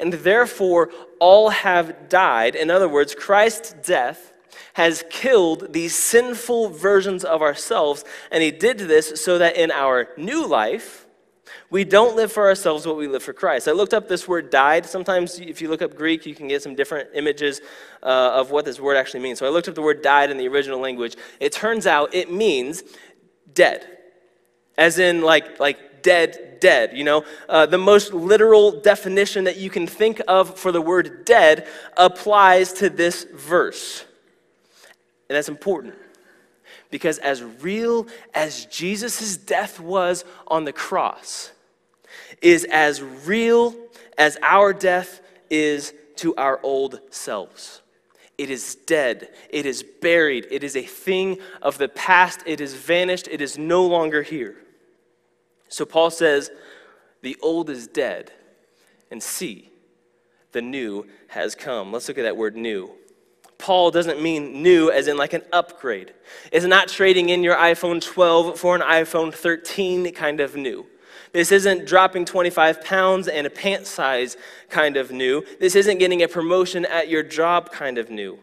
and 0.00 0.12
therefore 0.12 0.90
all 1.20 1.50
have 1.50 2.08
died. 2.08 2.54
In 2.56 2.70
other 2.70 2.88
words, 2.88 3.14
Christ's 3.14 3.74
death 3.74 4.32
has 4.74 5.04
killed 5.10 5.72
these 5.72 5.94
sinful 5.94 6.70
versions 6.70 7.24
of 7.24 7.42
ourselves, 7.42 8.04
and 8.30 8.42
He 8.42 8.50
did 8.50 8.78
this 8.78 9.22
so 9.22 9.38
that 9.38 9.56
in 9.56 9.70
our 9.70 10.08
new 10.16 10.46
life, 10.46 11.04
we 11.70 11.84
don't 11.84 12.14
live 12.14 12.30
for 12.30 12.46
ourselves, 12.46 12.84
but 12.84 12.94
we 12.94 13.08
live 13.08 13.22
for 13.22 13.32
Christ. 13.32 13.68
I 13.68 13.72
looked 13.72 13.94
up 13.94 14.08
this 14.08 14.28
word 14.28 14.50
died. 14.50 14.86
Sometimes, 14.86 15.38
if 15.40 15.60
you 15.60 15.68
look 15.68 15.82
up 15.82 15.96
Greek, 15.96 16.24
you 16.26 16.34
can 16.34 16.46
get 16.46 16.62
some 16.62 16.74
different 16.74 17.10
images 17.14 17.60
uh, 18.02 18.32
of 18.34 18.50
what 18.50 18.64
this 18.64 18.78
word 18.78 18.96
actually 18.96 19.20
means. 19.20 19.38
So 19.38 19.46
I 19.46 19.48
looked 19.48 19.68
up 19.68 19.74
the 19.74 19.82
word 19.82 20.02
died 20.02 20.30
in 20.30 20.36
the 20.36 20.46
original 20.46 20.78
language. 20.78 21.16
It 21.40 21.52
turns 21.52 21.86
out 21.86 22.14
it 22.14 22.30
means 22.30 22.84
dead, 23.52 23.86
as 24.78 24.98
in 24.98 25.22
like, 25.22 25.58
like 25.58 26.02
dead, 26.02 26.58
dead. 26.60 26.96
You 26.96 27.04
know, 27.04 27.24
uh, 27.48 27.66
the 27.66 27.78
most 27.78 28.14
literal 28.14 28.80
definition 28.80 29.44
that 29.44 29.56
you 29.56 29.70
can 29.70 29.86
think 29.86 30.20
of 30.28 30.56
for 30.58 30.70
the 30.70 30.80
word 30.80 31.24
dead 31.24 31.66
applies 31.96 32.72
to 32.74 32.88
this 32.88 33.24
verse. 33.34 34.04
And 35.28 35.36
that's 35.36 35.48
important 35.48 35.94
because 36.90 37.18
as 37.18 37.42
real 37.42 38.06
as 38.34 38.66
Jesus' 38.66 39.36
death 39.36 39.80
was 39.80 40.24
on 40.46 40.64
the 40.64 40.72
cross, 40.72 41.52
is 42.40 42.64
as 42.64 43.02
real 43.02 43.74
as 44.18 44.36
our 44.42 44.72
death 44.72 45.20
is 45.50 45.92
to 46.16 46.34
our 46.36 46.60
old 46.62 47.00
selves. 47.10 47.80
It 48.36 48.50
is 48.50 48.74
dead. 48.86 49.30
It 49.50 49.66
is 49.66 49.82
buried. 49.82 50.46
It 50.50 50.64
is 50.64 50.76
a 50.76 50.82
thing 50.82 51.38
of 51.62 51.78
the 51.78 51.88
past. 51.88 52.42
It 52.46 52.60
is 52.60 52.74
vanished. 52.74 53.28
It 53.30 53.40
is 53.40 53.56
no 53.56 53.86
longer 53.86 54.22
here. 54.22 54.56
So 55.68 55.84
Paul 55.84 56.10
says, 56.10 56.50
The 57.22 57.36
old 57.42 57.70
is 57.70 57.86
dead, 57.86 58.32
and 59.10 59.22
see, 59.22 59.70
the 60.52 60.62
new 60.62 61.06
has 61.28 61.54
come. 61.54 61.92
Let's 61.92 62.08
look 62.08 62.18
at 62.18 62.22
that 62.22 62.36
word 62.36 62.56
new. 62.56 62.90
Paul 63.64 63.90
doesn't 63.90 64.20
mean 64.20 64.62
new 64.62 64.90
as 64.90 65.08
in 65.08 65.16
like 65.16 65.32
an 65.32 65.40
upgrade. 65.50 66.12
It's 66.52 66.66
not 66.66 66.88
trading 66.88 67.30
in 67.30 67.42
your 67.42 67.56
iPhone 67.56 67.98
12 67.98 68.58
for 68.58 68.76
an 68.76 68.82
iPhone 68.82 69.32
13 69.32 70.12
kind 70.12 70.40
of 70.40 70.54
new. 70.54 70.84
This 71.32 71.50
isn't 71.50 71.86
dropping 71.86 72.26
25 72.26 72.84
pounds 72.84 73.26
and 73.26 73.46
a 73.46 73.50
pant 73.50 73.86
size 73.86 74.36
kind 74.68 74.98
of 74.98 75.12
new. 75.12 75.42
This 75.60 75.76
isn't 75.76 75.96
getting 75.96 76.22
a 76.22 76.28
promotion 76.28 76.84
at 76.84 77.08
your 77.08 77.22
job 77.22 77.72
kind 77.72 77.96
of 77.96 78.10
new. 78.10 78.38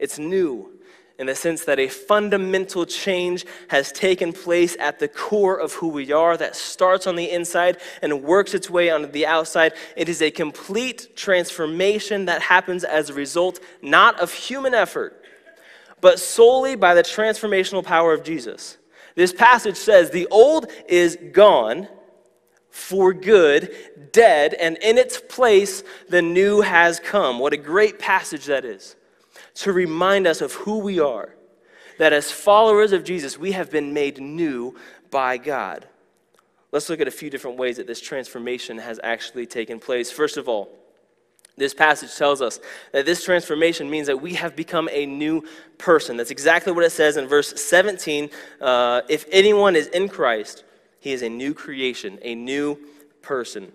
It's 0.00 0.18
new 0.18 0.72
in 1.18 1.26
the 1.26 1.34
sense 1.34 1.64
that 1.64 1.78
a 1.78 1.88
fundamental 1.88 2.84
change 2.84 3.46
has 3.68 3.92
taken 3.92 4.32
place 4.32 4.76
at 4.80 4.98
the 4.98 5.06
core 5.06 5.58
of 5.58 5.72
who 5.74 5.88
we 5.88 6.10
are 6.10 6.36
that 6.36 6.56
starts 6.56 7.06
on 7.06 7.14
the 7.14 7.30
inside 7.30 7.78
and 8.02 8.22
works 8.22 8.52
its 8.52 8.68
way 8.68 8.90
on 8.90 9.10
the 9.12 9.24
outside. 9.24 9.74
It 9.96 10.08
is 10.08 10.20
a 10.20 10.30
complete 10.30 11.16
transformation 11.16 12.24
that 12.24 12.42
happens 12.42 12.82
as 12.82 13.10
a 13.10 13.14
result 13.14 13.60
not 13.80 14.18
of 14.18 14.32
human 14.32 14.74
effort, 14.74 15.22
but 16.00 16.18
solely 16.18 16.74
by 16.74 16.94
the 16.94 17.02
transformational 17.02 17.84
power 17.84 18.12
of 18.12 18.24
Jesus. 18.24 18.78
This 19.14 19.32
passage 19.32 19.76
says, 19.76 20.10
The 20.10 20.26
old 20.26 20.66
is 20.88 21.16
gone 21.32 21.86
for 22.70 23.14
good, 23.14 23.72
dead, 24.12 24.54
and 24.54 24.76
in 24.78 24.98
its 24.98 25.20
place 25.20 25.84
the 26.08 26.22
new 26.22 26.60
has 26.60 26.98
come. 26.98 27.38
What 27.38 27.52
a 27.52 27.56
great 27.56 28.00
passage 28.00 28.46
that 28.46 28.64
is 28.64 28.96
to 29.54 29.72
remind 29.72 30.26
us 30.26 30.40
of 30.40 30.52
who 30.52 30.78
we 30.78 31.00
are. 31.00 31.34
That 31.98 32.12
as 32.12 32.30
followers 32.30 32.92
of 32.92 33.04
Jesus, 33.04 33.38
we 33.38 33.52
have 33.52 33.70
been 33.70 33.92
made 33.92 34.20
new 34.20 34.76
by 35.10 35.36
God. 35.36 35.86
Let's 36.72 36.88
look 36.88 37.00
at 37.00 37.06
a 37.06 37.12
few 37.12 37.30
different 37.30 37.56
ways 37.56 37.76
that 37.76 37.86
this 37.86 38.00
transformation 38.00 38.78
has 38.78 38.98
actually 39.04 39.46
taken 39.46 39.78
place. 39.78 40.10
First 40.10 40.36
of 40.36 40.48
all, 40.48 40.70
this 41.56 41.72
passage 41.72 42.16
tells 42.16 42.42
us 42.42 42.58
that 42.92 43.06
this 43.06 43.24
transformation 43.24 43.88
means 43.88 44.08
that 44.08 44.20
we 44.20 44.34
have 44.34 44.56
become 44.56 44.88
a 44.90 45.06
new 45.06 45.44
person. 45.78 46.16
That's 46.16 46.32
exactly 46.32 46.72
what 46.72 46.84
it 46.84 46.90
says 46.90 47.16
in 47.16 47.28
verse 47.28 47.60
17. 47.60 48.28
Uh, 48.60 49.02
if 49.08 49.24
anyone 49.30 49.76
is 49.76 49.86
in 49.88 50.08
Christ, 50.08 50.64
he 50.98 51.12
is 51.12 51.22
a 51.22 51.28
new 51.28 51.54
creation, 51.54 52.18
a 52.22 52.34
new 52.34 52.76
person. 53.22 53.70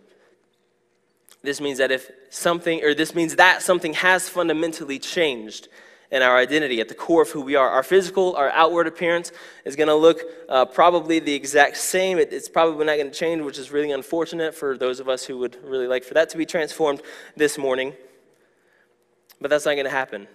This 1.41 1.61
means 1.61 1.77
that 1.77 1.91
if 1.91 2.11
something, 2.29 2.83
or 2.83 2.93
this 2.93 3.15
means 3.15 3.37
that 3.37 3.61
something 3.61 3.93
has 3.93 4.27
fundamentally 4.27 4.99
changed 4.99 5.69
in 6.11 6.23
our 6.23 6.37
identity, 6.37 6.81
at 6.81 6.89
the 6.89 6.95
core 6.95 7.21
of 7.21 7.29
who 7.29 7.41
we 7.41 7.55
are. 7.55 7.69
Our 7.69 7.83
physical, 7.83 8.35
our 8.35 8.49
outward 8.49 8.87
appearance 8.87 9.31
is 9.63 9.75
going 9.75 9.89
to 9.89 9.95
look 9.95 10.21
uh, 10.49 10.65
probably 10.65 11.19
the 11.19 11.33
exact 11.33 11.77
same. 11.77 12.17
It, 12.17 12.33
it's 12.33 12.49
probably 12.49 12.83
not 12.85 12.95
going 12.95 13.11
to 13.11 13.17
change, 13.17 13.43
which 13.43 13.59
is 13.59 13.71
really 13.71 13.91
unfortunate 13.91 14.55
for 14.55 14.75
those 14.75 14.99
of 14.99 15.07
us 15.07 15.25
who 15.25 15.37
would 15.37 15.57
really 15.63 15.85
like 15.85 16.03
for 16.03 16.15
that 16.15 16.29
to 16.29 16.37
be 16.37 16.47
transformed 16.47 17.03
this 17.37 17.59
morning. 17.59 17.93
But 19.39 19.51
that's 19.51 19.65
not 19.65 19.73
going 19.73 19.85
to 19.85 19.91
happen. 19.91 20.27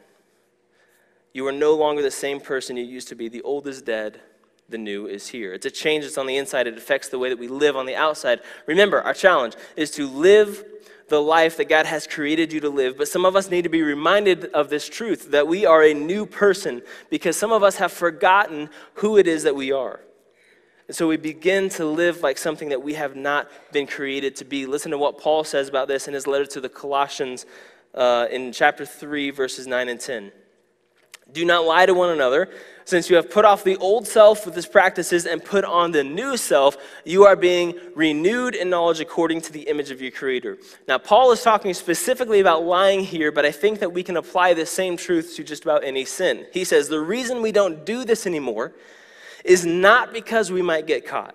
You 1.33 1.47
are 1.49 1.53
no 1.53 1.75
longer 1.75 2.03
the 2.03 2.11
same 2.13 2.41
person 2.41 2.77
you 2.77 2.85
used 2.85 3.09
to 3.09 3.17
be. 3.17 3.29
The 3.29 3.43
old 3.43 3.67
is 3.67 3.83
dead, 3.83 4.21
the 4.69 4.79
new 4.79 5.09
is 5.09 5.27
here. 5.27 5.53
It's 5.53 5.67
a 5.67 5.71
change 5.71 6.05
that's 6.05 6.17
on 6.17 6.29
the 6.29 6.37
inside, 6.37 6.69
it 6.69 6.79
affects 6.79 7.09
the 7.09 7.19
way 7.19 7.29
that 7.31 7.39
we 7.39 7.49
live 7.49 7.77
on 7.77 7.87
the 7.87 7.97
outside. 7.97 8.41
Remember, 8.67 9.03
our 9.03 9.13
challenge 9.13 9.55
is 9.75 9.91
to 9.93 10.07
live 10.09 10.65
the 11.09 11.21
life 11.21 11.57
that 11.59 11.69
God 11.69 11.87
has 11.87 12.07
created 12.07 12.53
you 12.53 12.61
to 12.61 12.71
live. 12.71 12.97
But 12.97 13.09
some 13.09 13.25
of 13.25 13.37
us 13.37 13.51
need 13.51 13.63
to 13.63 13.69
be 13.69 13.83
reminded 13.83 14.47
of 14.47 14.71
this 14.71 14.89
truth 14.89 15.31
that 15.31 15.47
we 15.47 15.67
are 15.67 15.83
a 15.83 15.95
new 15.95 16.27
person 16.27 16.83
because 17.11 17.37
some 17.37 17.53
of 17.53 17.63
us 17.63 17.77
have 17.77 17.93
forgotten 17.93 18.71
who 18.95 19.17
it 19.17 19.27
is 19.27 19.43
that 19.43 19.55
we 19.55 19.73
are. 19.73 20.01
And 20.87 20.97
so 20.97 21.09
we 21.09 21.17
begin 21.17 21.69
to 21.71 21.87
live 21.87 22.23
like 22.23 22.37
something 22.37 22.69
that 22.69 22.83
we 22.83 22.95
have 22.95 23.17
not 23.17 23.51
been 23.73 23.87
created 23.87 24.37
to 24.37 24.45
be. 24.45 24.67
Listen 24.67 24.91
to 24.91 24.99
what 24.99 25.19
Paul 25.19 25.45
says 25.45 25.69
about 25.69 25.89
this 25.89 26.09
in 26.09 26.15
his 26.15 26.27
letter 26.27 26.47
to 26.47 26.61
the 26.61 26.69
Colossians 26.69 27.47
uh, 27.95 28.27
in 28.31 28.53
chapter 28.53 28.85
3, 28.85 29.31
verses 29.31 29.67
9 29.67 29.89
and 29.89 30.01
10. 30.01 30.33
Do 31.33 31.45
not 31.45 31.65
lie 31.65 31.87
to 31.87 31.95
one 31.95 32.11
another 32.11 32.51
since 32.87 33.09
you 33.09 33.17
have 33.17 33.31
put 33.31 33.45
off 33.45 33.65
the 33.65 33.77
old 33.79 34.07
self 34.07 34.45
with 34.45 34.57
its 34.57 34.67
practices 34.67 35.27
and 35.27 35.43
put 35.43 35.65
on 35.65 35.91
the 35.91 36.05
new 36.05 36.37
self, 36.37 36.77
you 37.05 37.25
are 37.25 37.37
being 37.37 37.79
renewed 37.95 38.55
in 38.55 38.69
knowledge 38.69 39.01
according 39.01 39.41
to 39.43 39.53
the 39.53 39.63
image 39.63 39.91
of 39.91 40.03
your 40.03 40.11
Creator. 40.11 40.59
Now, 40.87 40.99
Paul 40.99 41.33
is 41.33 41.43
talking 41.43 41.73
specifically 41.73 42.41
about 42.41 42.65
lying 42.65 43.01
here, 43.01 43.33
but 43.33 43.47
I 43.47 43.53
think 43.53 43.79
that 43.79 43.93
we 43.93 44.03
can 44.03 44.19
apply 44.19 44.55
the 44.55 44.67
same 44.67 44.97
truth 44.97 45.35
to 45.37 45.45
just 45.45 45.65
about 45.65 45.83
any 45.83 46.05
sin. 46.05 46.47
He 46.53 46.65
says 46.65 46.89
the 46.89 47.01
reason 47.01 47.41
we 47.41 47.53
don't 47.53 47.87
do 47.87 48.05
this 48.05 48.27
anymore 48.27 48.73
is 49.45 49.65
not 49.65 50.13
because 50.13 50.53
we 50.53 50.63
might 50.63 50.87
get 50.87 51.07
caught. 51.07 51.35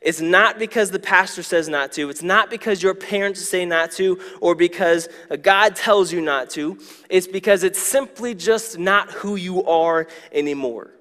It's 0.00 0.20
not 0.20 0.58
because 0.58 0.90
the 0.90 0.98
pastor 0.98 1.42
says 1.42 1.68
not 1.68 1.92
to. 1.92 2.08
It's 2.10 2.22
not 2.22 2.50
because 2.50 2.82
your 2.82 2.94
parents 2.94 3.46
say 3.48 3.64
not 3.64 3.92
to 3.92 4.20
or 4.40 4.54
because 4.54 5.08
God 5.42 5.74
tells 5.76 6.12
you 6.12 6.20
not 6.20 6.50
to. 6.50 6.78
It's 7.08 7.26
because 7.26 7.64
it's 7.64 7.80
simply 7.80 8.34
just 8.34 8.78
not 8.78 9.10
who 9.10 9.36
you 9.36 9.64
are 9.64 10.06
anymore. 10.32 10.92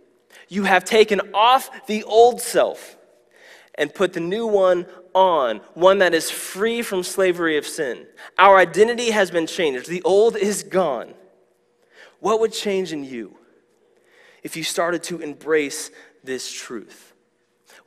You 0.50 0.64
have 0.64 0.86
taken 0.86 1.22
off 1.34 1.88
the 1.88 2.04
old 2.04 2.42
self 2.42 2.98
and 3.76 3.94
put 3.94 4.14
the 4.14 4.20
new 4.20 4.48
one 4.48 4.88
on, 5.14 5.58
one 5.74 6.00
that 6.00 6.14
is 6.14 6.32
free 6.32 6.82
from 6.82 7.04
slavery 7.04 7.58
of 7.58 7.68
sin. 7.68 8.06
Our 8.38 8.58
identity 8.58 9.12
has 9.12 9.30
been 9.30 9.48
changed. 9.48 9.88
The 9.88 10.02
old 10.04 10.36
is 10.36 10.64
gone. 10.64 11.14
What 12.20 12.40
would 12.40 12.54
change 12.54 12.94
in 12.94 13.04
you 13.04 13.38
if 14.44 14.56
you 14.56 14.64
started 14.64 15.04
to 15.04 15.20
embrace 15.20 15.92
this 16.24 16.52
truth? 16.52 17.14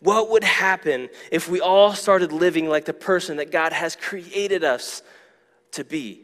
What 0.01 0.31
would 0.31 0.45
happen 0.45 1.09
if 1.31 1.49
we 1.49 1.61
all 1.61 1.93
started 1.93 2.33
living 2.33 2.69
like 2.69 2.87
the 2.87 2.95
person 2.95 3.37
that 3.37 3.51
God 3.51 3.73
has 3.73 3.97
created 3.97 4.65
us 4.65 5.03
to 5.73 5.85
be? 5.85 6.23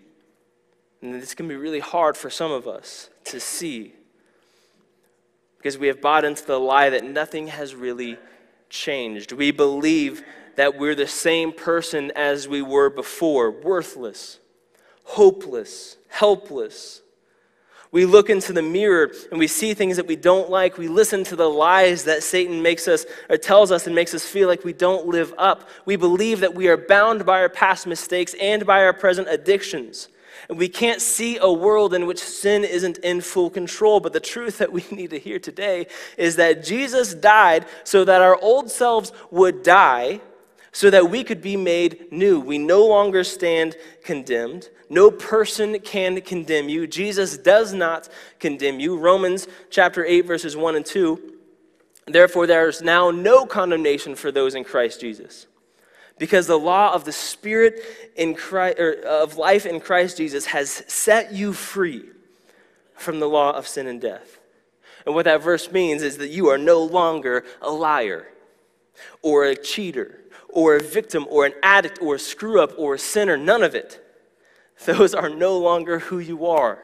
And 1.02 1.14
this 1.14 1.35
can 1.35 1.47
be 1.47 1.56
really 1.56 1.80
hard 1.80 2.16
for 2.16 2.30
some 2.30 2.50
of 2.50 2.66
us 2.66 3.11
to 3.25 3.38
see 3.38 3.92
because 5.59 5.78
we 5.78 5.88
have 5.88 6.00
bought 6.00 6.25
into 6.25 6.47
the 6.47 6.61
lie 6.61 6.90
that 6.90 7.04
nothing 7.04 7.49
has 7.49 7.75
really 7.75 8.16
changed. 8.71 9.33
We 9.33 9.50
believe 9.50 10.23
that 10.54 10.78
we're 10.78 10.95
the 10.95 11.06
same 11.06 11.52
person 11.52 12.12
as 12.14 12.49
we 12.49 12.62
were 12.62 12.88
before, 12.88 13.50
worthless, 13.50 14.38
hopeless, 15.04 15.97
helpless, 16.09 17.02
we 17.96 18.04
look 18.04 18.28
into 18.28 18.52
the 18.52 18.60
mirror 18.60 19.10
and 19.30 19.38
we 19.38 19.46
see 19.46 19.72
things 19.72 19.96
that 19.96 20.06
we 20.06 20.16
don't 20.16 20.50
like. 20.50 20.76
We 20.76 20.86
listen 20.86 21.24
to 21.24 21.34
the 21.34 21.48
lies 21.48 22.04
that 22.04 22.22
Satan 22.22 22.60
makes 22.60 22.88
us 22.88 23.06
or 23.30 23.38
tells 23.38 23.72
us 23.72 23.86
and 23.86 23.94
makes 23.94 24.12
us 24.12 24.22
feel 24.22 24.48
like 24.48 24.64
we 24.64 24.74
don't 24.74 25.06
live 25.06 25.32
up. 25.38 25.70
We 25.86 25.96
believe 25.96 26.40
that 26.40 26.54
we 26.54 26.68
are 26.68 26.76
bound 26.76 27.24
by 27.24 27.40
our 27.40 27.48
past 27.48 27.86
mistakes 27.86 28.34
and 28.38 28.66
by 28.66 28.84
our 28.84 28.92
present 28.92 29.28
addictions. 29.30 30.08
And 30.50 30.58
we 30.58 30.68
can't 30.68 31.00
see 31.00 31.38
a 31.38 31.50
world 31.50 31.94
in 31.94 32.04
which 32.04 32.18
sin 32.18 32.64
isn't 32.64 32.98
in 32.98 33.22
full 33.22 33.48
control. 33.48 33.98
But 34.00 34.12
the 34.12 34.20
truth 34.20 34.58
that 34.58 34.70
we 34.70 34.84
need 34.90 35.08
to 35.08 35.18
hear 35.18 35.38
today 35.38 35.86
is 36.18 36.36
that 36.36 36.62
Jesus 36.62 37.14
died 37.14 37.64
so 37.84 38.04
that 38.04 38.20
our 38.20 38.36
old 38.42 38.70
selves 38.70 39.10
would 39.30 39.62
die 39.62 40.20
so 40.76 40.90
that 40.90 41.09
we 41.09 41.25
could 41.25 41.40
be 41.40 41.56
made 41.56 42.12
new. 42.12 42.38
We 42.38 42.59
no 42.59 42.85
longer 42.85 43.25
stand 43.25 43.76
condemned. 44.04 44.68
No 44.90 45.11
person 45.11 45.80
can 45.80 46.21
condemn 46.21 46.68
you. 46.68 46.87
Jesus 46.87 47.38
does 47.38 47.73
not 47.73 48.11
condemn 48.38 48.78
you. 48.78 48.99
Romans 48.99 49.49
chapter 49.71 50.04
8, 50.04 50.26
verses 50.26 50.54
1 50.54 50.76
and 50.76 50.85
2. 50.85 51.33
Therefore, 52.09 52.47
there 52.47 52.68
is 52.68 52.83
now 52.83 53.11
no 53.11 53.47
condemnation 53.47 54.14
for 54.14 54.30
those 54.30 54.54
in 54.54 54.64
Christ 54.64 55.00
Jesus. 55.00 55.47
Because 56.18 56.47
the 56.47 56.59
law 56.59 56.92
of 56.92 57.06
the 57.06 57.12
Spirit 57.12 57.80
in 58.14 58.35
Christ, 58.35 58.78
of 58.78 59.38
life 59.38 59.64
in 59.64 59.80
Christ 59.80 60.18
Jesus 60.18 60.45
has 60.45 60.85
set 60.88 61.33
you 61.33 61.54
free 61.54 62.04
from 62.97 63.18
the 63.18 63.30
law 63.30 63.52
of 63.52 63.66
sin 63.66 63.87
and 63.87 63.99
death. 63.99 64.40
And 65.06 65.14
what 65.14 65.25
that 65.25 65.42
verse 65.42 65.73
means 65.73 66.02
is 66.02 66.18
that 66.18 66.28
you 66.28 66.49
are 66.49 66.59
no 66.59 66.83
longer 66.83 67.47
a 67.62 67.71
liar 67.71 68.28
or 69.23 69.47
a 69.47 69.56
cheater 69.56 70.21
or 70.56 70.75
a 70.75 70.82
victim 70.82 71.26
or 71.28 71.44
an 71.44 71.52
addict 71.62 72.00
or 72.00 72.14
a 72.14 72.18
screw 72.18 72.62
up 72.62 72.72
or 72.78 72.94
a 72.94 72.98
sinner, 72.98 73.36
none 73.36 73.62
of 73.62 73.75
it. 73.75 74.02
Those 74.86 75.14
are 75.14 75.28
no 75.28 75.58
longer 75.58 75.98
who 75.98 76.18
you 76.18 76.46
are. 76.46 76.82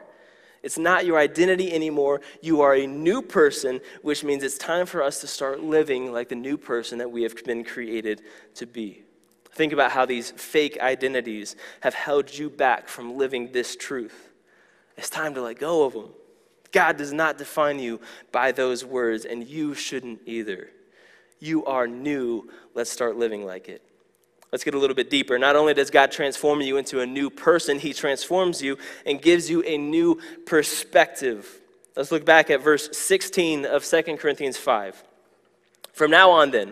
It's 0.61 0.77
not 0.77 1.07
your 1.07 1.17
identity 1.17 1.73
anymore. 1.73 2.21
You 2.39 2.61
are 2.61 2.75
a 2.75 2.85
new 2.85 3.23
person, 3.23 3.81
which 4.03 4.23
means 4.23 4.43
it's 4.43 4.59
time 4.59 4.85
for 4.85 5.01
us 5.01 5.21
to 5.21 5.27
start 5.27 5.61
living 5.61 6.13
like 6.13 6.29
the 6.29 6.35
new 6.35 6.55
person 6.55 6.99
that 6.99 7.11
we 7.11 7.23
have 7.23 7.35
been 7.43 7.63
created 7.63 8.21
to 8.55 8.67
be. 8.67 9.01
Think 9.51 9.73
about 9.73 9.91
how 9.91 10.05
these 10.05 10.29
fake 10.31 10.77
identities 10.79 11.55
have 11.81 11.95
held 11.95 12.33
you 12.33 12.51
back 12.51 12.87
from 12.87 13.17
living 13.17 13.51
this 13.51 13.75
truth. 13.75 14.29
It's 14.97 15.09
time 15.09 15.33
to 15.33 15.41
let 15.41 15.57
go 15.57 15.83
of 15.83 15.93
them. 15.93 16.09
God 16.71 16.97
does 16.97 17.11
not 17.11 17.39
define 17.39 17.79
you 17.79 17.99
by 18.31 18.51
those 18.51 18.85
words, 18.85 19.25
and 19.25 19.47
you 19.47 19.73
shouldn't 19.73 20.21
either. 20.27 20.69
You 21.43 21.65
are 21.65 21.87
new. 21.87 22.49
Let's 22.73 22.89
start 22.89 23.17
living 23.17 23.45
like 23.45 23.67
it. 23.67 23.81
Let's 24.53 24.63
get 24.63 24.75
a 24.75 24.77
little 24.77 24.95
bit 24.95 25.09
deeper. 25.09 25.37
Not 25.37 25.57
only 25.57 25.73
does 25.73 25.89
God 25.89 26.09
transform 26.09 26.61
you 26.61 26.77
into 26.77 27.01
a 27.01 27.05
new 27.05 27.29
person, 27.29 27.79
He 27.79 27.91
transforms 27.91 28.61
you 28.61 28.77
and 29.05 29.21
gives 29.21 29.49
you 29.49 29.61
a 29.63 29.77
new 29.77 30.21
perspective. 30.45 31.59
Let's 31.97 32.13
look 32.13 32.23
back 32.23 32.49
at 32.49 32.61
verse 32.61 32.95
16 32.97 33.65
of 33.65 33.83
2 33.83 34.03
Corinthians 34.15 34.55
5. 34.55 35.03
From 35.91 36.11
now 36.11 36.31
on, 36.31 36.51
then, 36.51 36.71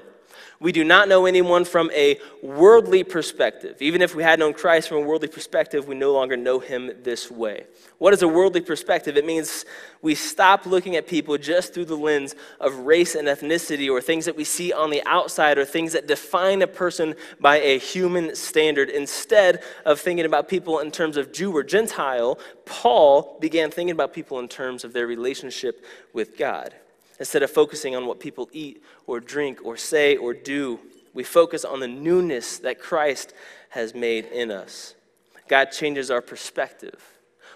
we 0.61 0.71
do 0.71 0.83
not 0.83 1.09
know 1.09 1.25
anyone 1.25 1.65
from 1.65 1.89
a 1.91 2.19
worldly 2.43 3.03
perspective. 3.03 3.81
Even 3.81 4.03
if 4.03 4.13
we 4.13 4.21
had 4.21 4.37
known 4.37 4.53
Christ 4.53 4.89
from 4.89 4.99
a 4.99 5.01
worldly 5.01 5.27
perspective, 5.27 5.87
we 5.87 5.95
no 5.95 6.13
longer 6.13 6.37
know 6.37 6.59
him 6.59 6.91
this 7.01 7.31
way. 7.31 7.65
What 7.97 8.13
is 8.13 8.21
a 8.21 8.27
worldly 8.27 8.61
perspective? 8.61 9.17
It 9.17 9.25
means 9.25 9.65
we 10.03 10.13
stop 10.13 10.67
looking 10.67 10.95
at 10.95 11.07
people 11.07 11.35
just 11.39 11.73
through 11.73 11.85
the 11.85 11.97
lens 11.97 12.35
of 12.59 12.75
race 12.75 13.15
and 13.15 13.27
ethnicity 13.27 13.89
or 13.89 14.01
things 14.01 14.25
that 14.25 14.35
we 14.35 14.43
see 14.43 14.71
on 14.71 14.91
the 14.91 15.01
outside 15.07 15.57
or 15.57 15.65
things 15.65 15.93
that 15.93 16.07
define 16.07 16.61
a 16.61 16.67
person 16.67 17.15
by 17.39 17.57
a 17.57 17.79
human 17.79 18.35
standard. 18.35 18.89
Instead 18.89 19.63
of 19.83 19.99
thinking 19.99 20.25
about 20.25 20.47
people 20.47 20.77
in 20.77 20.91
terms 20.91 21.17
of 21.17 21.33
Jew 21.33 21.57
or 21.57 21.63
Gentile, 21.63 22.37
Paul 22.65 23.39
began 23.41 23.71
thinking 23.71 23.93
about 23.93 24.13
people 24.13 24.37
in 24.37 24.47
terms 24.47 24.83
of 24.83 24.93
their 24.93 25.07
relationship 25.07 25.83
with 26.13 26.37
God. 26.37 26.75
Instead 27.19 27.43
of 27.43 27.51
focusing 27.51 27.95
on 27.95 28.05
what 28.05 28.19
people 28.19 28.49
eat 28.51 28.83
or 29.05 29.19
drink 29.19 29.59
or 29.63 29.77
say 29.77 30.17
or 30.17 30.33
do, 30.33 30.79
we 31.13 31.23
focus 31.23 31.65
on 31.65 31.79
the 31.79 31.87
newness 31.87 32.59
that 32.59 32.79
Christ 32.79 33.33
has 33.69 33.93
made 33.93 34.25
in 34.25 34.51
us. 34.51 34.95
God 35.47 35.65
changes 35.65 36.09
our 36.09 36.21
perspective. 36.21 37.01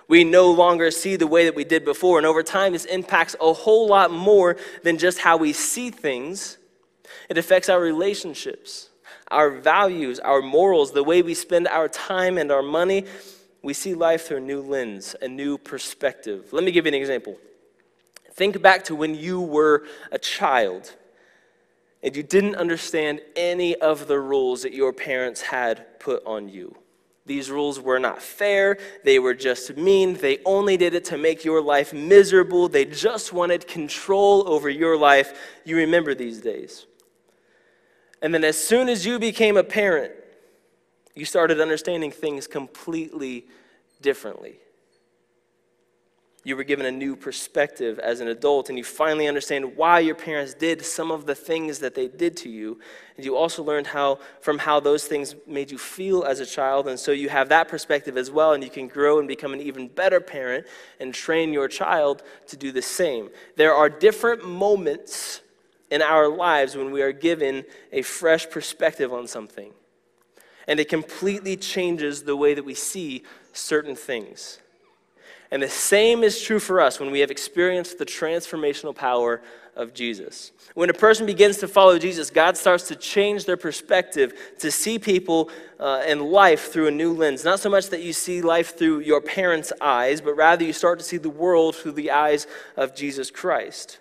We 0.08 0.24
no 0.24 0.52
longer 0.52 0.92
see 0.92 1.16
the 1.16 1.28
way 1.28 1.46
that 1.46 1.56
we 1.56 1.64
did 1.64 1.84
before, 1.84 2.18
and 2.18 2.28
over 2.28 2.44
time, 2.44 2.74
this 2.74 2.86
impacts 2.86 3.36
a 3.42 3.54
whole 3.54 3.88
lot 3.88 4.12
more 4.12 4.58
than 4.84 4.98
just 4.98 5.20
how 5.20 5.38
we 5.38 5.52
see 5.54 5.90
things. 5.90 6.58
It 7.30 7.38
affects 7.38 7.70
our 7.70 7.80
relationships, 7.80 8.90
our 9.30 9.50
values, 9.50 10.20
our 10.20 10.42
morals, 10.42 10.92
the 10.92 11.04
way 11.04 11.22
we 11.22 11.34
spend 11.34 11.68
our 11.68 11.88
time 11.88 12.38
and 12.38 12.52
our 12.52 12.62
money. 12.62 13.06
We 13.64 13.74
see 13.74 13.96
life 13.96 14.28
through 14.28 14.38
a 14.38 14.42
new 14.42 14.62
lens, 14.62 15.16
a 15.22 15.28
new 15.28 15.58
perspective. 15.58 16.54
Let 16.54 16.64
me 16.64 16.72
give 16.72 16.86
you 16.86 16.90
an 16.90 17.02
example. 17.02 17.38
Think 18.36 18.62
back 18.62 18.84
to 18.86 18.96
when 18.96 19.16
you 19.16 19.40
were 19.40 19.86
a 20.12 20.20
child 20.20 20.94
and 22.04 22.16
you 22.16 22.22
didn't 22.22 22.56
understand 22.56 23.22
any 23.36 23.76
of 23.76 24.08
the 24.08 24.20
rules 24.20 24.64
that 24.64 24.74
your 24.74 24.92
parents 24.92 25.42
had 25.42 26.00
put 26.00 26.24
on 26.26 26.50
you. 26.50 26.76
These 27.26 27.50
rules 27.50 27.80
were 27.80 27.98
not 27.98 28.22
fair. 28.22 28.78
They 29.04 29.20
were 29.20 29.34
just 29.34 29.76
mean. 29.78 30.16
They 30.16 30.40
only 30.46 30.78
did 30.78 30.94
it 30.94 31.06
to 31.06 31.18
make 31.18 31.44
your 31.44 31.62
life 31.62 31.94
miserable. 31.94 32.68
They 32.68 32.86
just 32.86 33.34
wanted 33.34 33.68
control 33.68 34.48
over 34.48 34.70
your 34.70 34.98
life. 34.98 35.34
You 35.64 35.78
remember 35.78 36.14
these 36.14 36.42
days. 36.42 36.86
And 38.22 38.34
then, 38.34 38.44
as 38.44 38.58
soon 38.58 38.90
as 38.90 39.06
you 39.06 39.18
became 39.18 39.58
a 39.58 39.64
parent, 39.64 40.14
you 41.16 41.26
started 41.26 41.60
understanding 41.60 42.12
things 42.12 42.46
completely 42.48 43.46
differently. 44.02 44.60
You 46.46 46.56
were 46.56 46.64
given 46.64 46.86
a 46.86 46.92
new 46.92 47.16
perspective 47.16 47.98
as 47.98 48.20
an 48.20 48.28
adult, 48.28 48.70
and 48.70 48.78
you 48.78 48.84
finally 48.84 49.28
understand 49.28 49.76
why 49.76 50.00
your 50.00 50.14
parents 50.14 50.54
did 50.54 50.86
some 50.86 51.10
of 51.10 51.26
the 51.26 51.34
things 51.34 51.80
that 51.80 51.96
they 51.96 52.08
did 52.08 52.38
to 52.38 52.50
you. 52.50 52.80
And 53.18 53.26
you 53.26 53.36
also 53.36 53.64
learned 53.64 53.88
how, 53.88 54.20
from 54.42 54.60
how 54.60 54.80
those 54.80 55.06
things 55.06 55.34
made 55.48 55.72
you 55.72 55.80
feel 55.80 56.24
as 56.24 56.40
a 56.40 56.46
child, 56.46 56.88
and 56.88 57.00
so 57.00 57.12
you 57.12 57.30
have 57.30 57.50
that 57.50 57.68
perspective 57.68 58.16
as 58.16 58.30
well, 58.30 58.54
and 58.54 58.64
you 58.64 58.70
can 58.70 58.88
grow 58.88 59.18
and 59.18 59.28
become 59.28 59.54
an 59.54 59.60
even 59.60 59.88
better 59.88 60.22
parent 60.22 60.68
and 61.00 61.16
train 61.16 61.52
your 61.52 61.68
child 61.68 62.22
to 62.46 62.56
do 62.56 62.72
the 62.72 62.82
same. 62.84 63.32
There 63.56 63.74
are 63.74 63.90
different 63.90 64.48
moments 64.48 65.42
in 65.90 66.04
our 66.04 66.28
lives 66.28 66.78
when 66.78 66.92
we 66.92 67.02
are 67.02 67.12
given 67.12 67.66
a 67.92 68.04
fresh 68.04 68.48
perspective 68.48 69.12
on 69.12 69.28
something, 69.28 69.74
and 70.68 70.80
it 70.80 70.90
completely 70.90 71.58
changes 71.58 72.22
the 72.22 72.36
way 72.36 72.54
that 72.54 72.66
we 72.66 72.76
see 72.76 73.24
certain 73.52 73.96
things. 73.96 74.60
And 75.52 75.62
the 75.62 75.70
same 75.70 76.24
is 76.24 76.42
true 76.42 76.60
for 76.60 76.82
us 76.82 77.00
when 77.00 77.12
we 77.12 77.20
have 77.20 77.32
experienced 77.32 77.98
the 77.98 78.06
transformational 78.06 78.96
power 78.96 79.42
of 79.76 79.94
Jesus. 79.94 80.52
When 80.74 80.90
a 80.90 80.94
person 80.94 81.26
begins 81.26 81.58
to 81.58 81.68
follow 81.68 82.00
Jesus, 82.00 82.30
God 82.30 82.58
starts 82.58 82.88
to 82.88 82.96
change 82.96 83.46
their 83.46 83.58
perspective 83.58 84.34
to 84.60 84.72
see 84.72 84.98
people 84.98 85.50
uh, 85.80 86.04
and 86.06 86.22
life 86.22 86.72
through 86.72 86.88
a 86.88 86.92
new 86.92 87.14
lens. 87.14 87.44
Not 87.44 87.60
so 87.60 87.70
much 87.70 87.90
that 87.90 88.02
you 88.02 88.14
see 88.14 88.42
life 88.42 88.78
through 88.78 89.02
your 89.02 89.22
parents' 89.22 89.74
eyes, 89.82 90.22
but 90.22 90.36
rather 90.36 90.64
you 90.64 90.74
start 90.74 91.00
to 91.00 91.06
see 91.06 91.18
the 91.18 91.30
world 91.30 91.76
through 91.76 91.94
the 91.94 92.12
eyes 92.12 92.48
of 92.76 92.96
Jesus 92.96 93.30
Christ. 93.30 94.00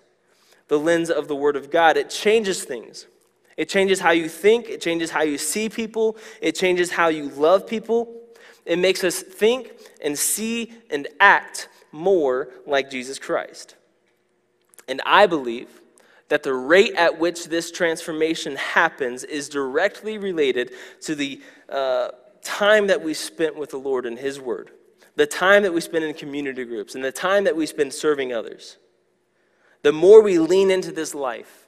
The 0.67 0.79
lens 0.79 1.09
of 1.09 1.27
the 1.27 1.35
Word 1.35 1.55
of 1.55 1.69
God. 1.69 1.97
It 1.97 2.09
changes 2.09 2.63
things. 2.63 3.05
It 3.57 3.69
changes 3.69 3.99
how 3.99 4.11
you 4.11 4.27
think, 4.27 4.67
it 4.67 4.81
changes 4.81 5.11
how 5.11 5.21
you 5.23 5.37
see 5.37 5.69
people, 5.69 6.17
it 6.41 6.55
changes 6.55 6.91
how 6.91 7.07
you 7.07 7.29
love 7.29 7.67
people. 7.67 8.24
It 8.65 8.79
makes 8.79 9.03
us 9.03 9.21
think 9.21 9.73
and 10.03 10.17
see 10.17 10.73
and 10.89 11.07
act 11.19 11.69
more 11.91 12.49
like 12.65 12.89
Jesus 12.89 13.19
Christ. 13.19 13.75
And 14.87 15.01
I 15.05 15.27
believe 15.27 15.69
that 16.29 16.43
the 16.43 16.53
rate 16.53 16.93
at 16.95 17.19
which 17.19 17.45
this 17.45 17.71
transformation 17.71 18.55
happens 18.55 19.23
is 19.23 19.47
directly 19.47 20.17
related 20.17 20.71
to 21.01 21.15
the 21.15 21.41
uh, 21.69 22.09
time 22.43 22.87
that 22.87 23.01
we 23.01 23.13
spent 23.13 23.55
with 23.55 23.69
the 23.71 23.77
Lord 23.77 24.05
and 24.05 24.17
His 24.17 24.39
Word, 24.39 24.71
the 25.15 25.27
time 25.27 25.63
that 25.63 25.73
we 25.73 25.81
spend 25.81 26.03
in 26.03 26.13
community 26.13 26.65
groups, 26.65 26.95
and 26.95 27.03
the 27.03 27.11
time 27.11 27.43
that 27.43 27.55
we 27.55 27.65
spend 27.65 27.93
serving 27.93 28.33
others. 28.33 28.77
The 29.83 29.91
more 29.91 30.21
we 30.21 30.39
lean 30.39 30.71
into 30.71 30.91
this 30.91 31.13
life 31.13 31.67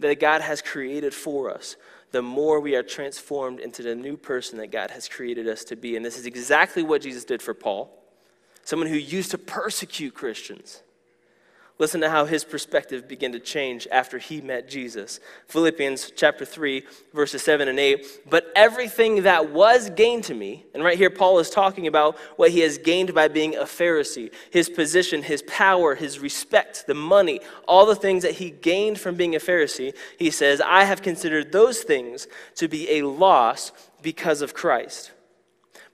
that 0.00 0.20
God 0.20 0.42
has 0.42 0.60
created 0.60 1.14
for 1.14 1.50
us, 1.50 1.76
the 2.14 2.22
more 2.22 2.60
we 2.60 2.76
are 2.76 2.82
transformed 2.84 3.58
into 3.58 3.82
the 3.82 3.92
new 3.92 4.16
person 4.16 4.56
that 4.58 4.70
God 4.70 4.92
has 4.92 5.08
created 5.08 5.48
us 5.48 5.64
to 5.64 5.74
be. 5.74 5.96
And 5.96 6.06
this 6.06 6.16
is 6.16 6.26
exactly 6.26 6.84
what 6.84 7.02
Jesus 7.02 7.24
did 7.24 7.42
for 7.42 7.54
Paul, 7.54 7.90
someone 8.62 8.88
who 8.88 8.94
used 8.94 9.32
to 9.32 9.38
persecute 9.38 10.14
Christians. 10.14 10.83
Listen 11.76 12.00
to 12.02 12.08
how 12.08 12.24
his 12.24 12.44
perspective 12.44 13.08
began 13.08 13.32
to 13.32 13.40
change 13.40 13.88
after 13.90 14.16
he 14.16 14.40
met 14.40 14.68
Jesus. 14.68 15.18
Philippians 15.48 16.12
chapter 16.14 16.44
3, 16.44 16.84
verses 17.12 17.42
7 17.42 17.66
and 17.66 17.80
8. 17.80 18.30
But 18.30 18.52
everything 18.54 19.24
that 19.24 19.50
was 19.50 19.90
gained 19.90 20.22
to 20.24 20.34
me, 20.34 20.64
and 20.72 20.84
right 20.84 20.96
here 20.96 21.10
Paul 21.10 21.40
is 21.40 21.50
talking 21.50 21.88
about 21.88 22.16
what 22.36 22.52
he 22.52 22.60
has 22.60 22.78
gained 22.78 23.12
by 23.12 23.26
being 23.26 23.56
a 23.56 23.64
Pharisee 23.64 24.32
his 24.50 24.68
position, 24.68 25.22
his 25.22 25.42
power, 25.42 25.96
his 25.96 26.20
respect, 26.20 26.86
the 26.86 26.94
money, 26.94 27.40
all 27.66 27.86
the 27.86 27.96
things 27.96 28.22
that 28.22 28.34
he 28.34 28.50
gained 28.50 29.00
from 29.00 29.16
being 29.16 29.34
a 29.34 29.40
Pharisee. 29.40 29.94
He 30.16 30.30
says, 30.30 30.60
I 30.60 30.84
have 30.84 31.02
considered 31.02 31.50
those 31.50 31.82
things 31.82 32.28
to 32.54 32.68
be 32.68 32.98
a 32.98 33.02
loss 33.02 33.72
because 34.00 34.42
of 34.42 34.54
Christ. 34.54 35.10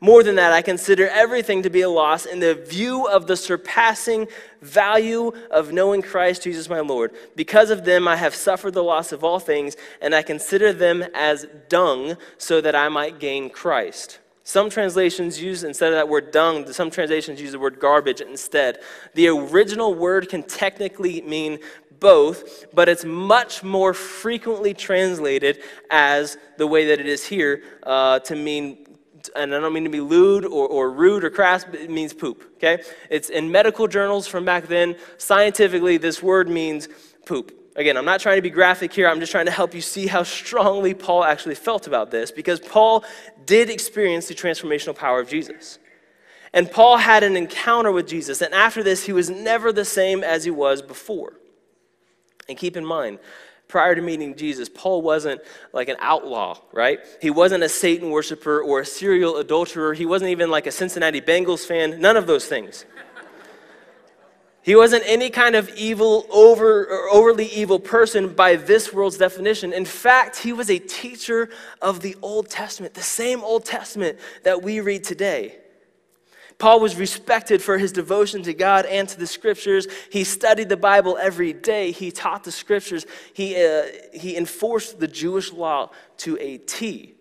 More 0.02 0.22
than 0.22 0.36
that, 0.36 0.52
I 0.52 0.62
consider 0.62 1.08
everything 1.08 1.62
to 1.62 1.68
be 1.68 1.82
a 1.82 1.90
loss 1.90 2.24
in 2.24 2.40
the 2.40 2.54
view 2.54 3.06
of 3.06 3.26
the 3.26 3.36
surpassing 3.36 4.28
value 4.62 5.30
of 5.50 5.72
knowing 5.72 6.00
Christ 6.00 6.44
Jesus 6.44 6.70
my 6.70 6.80
Lord. 6.80 7.12
Because 7.36 7.68
of 7.68 7.84
them, 7.84 8.08
I 8.08 8.16
have 8.16 8.34
suffered 8.34 8.72
the 8.72 8.82
loss 8.82 9.12
of 9.12 9.24
all 9.24 9.38
things, 9.38 9.76
and 10.00 10.14
I 10.14 10.22
consider 10.22 10.72
them 10.72 11.04
as 11.14 11.46
dung 11.68 12.16
so 12.38 12.62
that 12.62 12.74
I 12.74 12.88
might 12.88 13.18
gain 13.18 13.50
Christ. 13.50 14.20
Some 14.42 14.70
translations 14.70 15.40
use, 15.40 15.64
instead 15.64 15.88
of 15.92 15.96
that 15.96 16.08
word 16.08 16.30
dung, 16.30 16.72
some 16.72 16.90
translations 16.90 17.38
use 17.38 17.52
the 17.52 17.58
word 17.58 17.78
garbage 17.78 18.22
instead. 18.22 18.78
The 19.14 19.28
original 19.28 19.94
word 19.94 20.30
can 20.30 20.42
technically 20.42 21.20
mean 21.20 21.58
both, 22.00 22.74
but 22.74 22.88
it's 22.88 23.04
much 23.04 23.62
more 23.62 23.92
frequently 23.92 24.72
translated 24.72 25.60
as 25.90 26.38
the 26.56 26.66
way 26.66 26.86
that 26.86 27.00
it 27.00 27.06
is 27.06 27.26
here 27.26 27.62
uh, 27.82 28.20
to 28.20 28.34
mean 28.34 28.86
and 29.36 29.54
I 29.54 29.60
don't 29.60 29.72
mean 29.72 29.84
to 29.84 29.90
be 29.90 30.00
lewd 30.00 30.44
or, 30.44 30.66
or 30.68 30.90
rude 30.90 31.24
or 31.24 31.30
crass, 31.30 31.64
but 31.64 31.80
it 31.80 31.90
means 31.90 32.12
poop, 32.12 32.42
okay? 32.56 32.82
It's 33.10 33.28
in 33.28 33.50
medical 33.50 33.86
journals 33.86 34.26
from 34.26 34.44
back 34.44 34.68
then. 34.68 34.96
Scientifically, 35.18 35.96
this 35.96 36.22
word 36.22 36.48
means 36.48 36.88
poop. 37.26 37.52
Again, 37.76 37.96
I'm 37.96 38.04
not 38.04 38.20
trying 38.20 38.36
to 38.36 38.42
be 38.42 38.50
graphic 38.50 38.92
here. 38.92 39.08
I'm 39.08 39.20
just 39.20 39.32
trying 39.32 39.46
to 39.46 39.52
help 39.52 39.74
you 39.74 39.80
see 39.80 40.06
how 40.06 40.22
strongly 40.22 40.92
Paul 40.92 41.24
actually 41.24 41.54
felt 41.54 41.86
about 41.86 42.10
this 42.10 42.30
because 42.30 42.60
Paul 42.60 43.04
did 43.46 43.70
experience 43.70 44.28
the 44.28 44.34
transformational 44.34 44.94
power 44.94 45.20
of 45.20 45.28
Jesus. 45.28 45.78
And 46.52 46.70
Paul 46.70 46.96
had 46.96 47.22
an 47.22 47.36
encounter 47.36 47.92
with 47.92 48.08
Jesus, 48.08 48.42
and 48.42 48.52
after 48.52 48.82
this, 48.82 49.04
he 49.04 49.12
was 49.12 49.30
never 49.30 49.72
the 49.72 49.84
same 49.84 50.24
as 50.24 50.44
he 50.44 50.50
was 50.50 50.82
before. 50.82 51.34
And 52.48 52.58
keep 52.58 52.76
in 52.76 52.84
mind, 52.84 53.20
prior 53.70 53.94
to 53.94 54.02
meeting 54.02 54.36
Jesus, 54.36 54.68
Paul 54.68 55.00
wasn't 55.00 55.40
like 55.72 55.88
an 55.88 55.96
outlaw, 56.00 56.58
right? 56.72 56.98
He 57.22 57.30
wasn't 57.30 57.62
a 57.62 57.68
Satan 57.68 58.10
worshiper 58.10 58.60
or 58.60 58.80
a 58.80 58.84
serial 58.84 59.36
adulterer. 59.36 59.94
He 59.94 60.04
wasn't 60.04 60.30
even 60.30 60.50
like 60.50 60.66
a 60.66 60.72
Cincinnati 60.72 61.20
Bengals 61.20 61.66
fan, 61.66 62.00
none 62.00 62.16
of 62.16 62.26
those 62.26 62.46
things. 62.46 62.84
He 64.62 64.76
wasn't 64.76 65.04
any 65.06 65.30
kind 65.30 65.56
of 65.56 65.70
evil, 65.70 66.26
over, 66.30 66.84
or 66.84 67.08
overly 67.10 67.46
evil 67.46 67.80
person 67.80 68.34
by 68.34 68.56
this 68.56 68.92
world's 68.92 69.16
definition. 69.16 69.72
In 69.72 69.86
fact, 69.86 70.36
he 70.36 70.52
was 70.52 70.68
a 70.68 70.78
teacher 70.78 71.48
of 71.80 72.00
the 72.00 72.14
Old 72.20 72.50
Testament, 72.50 72.92
the 72.92 73.00
same 73.00 73.40
Old 73.42 73.64
Testament 73.64 74.18
that 74.42 74.62
we 74.62 74.80
read 74.80 75.02
today. 75.02 75.59
Paul 76.60 76.78
was 76.78 76.94
respected 76.94 77.62
for 77.62 77.78
his 77.78 77.90
devotion 77.90 78.42
to 78.42 78.52
God 78.54 78.84
and 78.86 79.08
to 79.08 79.18
the 79.18 79.26
scriptures. 79.26 79.88
He 80.12 80.24
studied 80.24 80.68
the 80.68 80.76
Bible 80.76 81.18
every 81.20 81.54
day. 81.54 81.90
He 81.90 82.12
taught 82.12 82.44
the 82.44 82.52
scriptures. 82.52 83.06
He, 83.32 83.56
uh, 83.56 83.84
he 84.12 84.36
enforced 84.36 85.00
the 85.00 85.08
Jewish 85.08 85.52
law 85.52 85.90
to 86.18 86.36
a 86.38 86.58
T. 86.58 87.14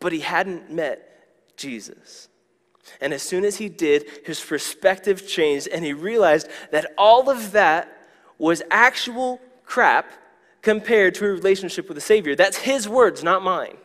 But 0.00 0.12
he 0.12 0.18
hadn't 0.18 0.70
met 0.70 1.56
Jesus. 1.56 2.28
And 3.00 3.14
as 3.14 3.22
soon 3.22 3.44
as 3.44 3.56
he 3.56 3.68
did, 3.68 4.04
his 4.24 4.40
perspective 4.40 5.26
changed, 5.26 5.68
and 5.68 5.84
he 5.84 5.92
realized 5.92 6.48
that 6.72 6.92
all 6.98 7.30
of 7.30 7.52
that 7.52 8.08
was 8.36 8.62
actual 8.72 9.40
crap 9.64 10.10
compared 10.60 11.14
to 11.14 11.26
a 11.26 11.28
relationship 11.28 11.86
with 11.86 11.94
the 11.94 12.00
Savior. 12.00 12.34
That's 12.34 12.56
his 12.56 12.88
words, 12.88 13.22
not 13.22 13.42
mine. 13.42 13.76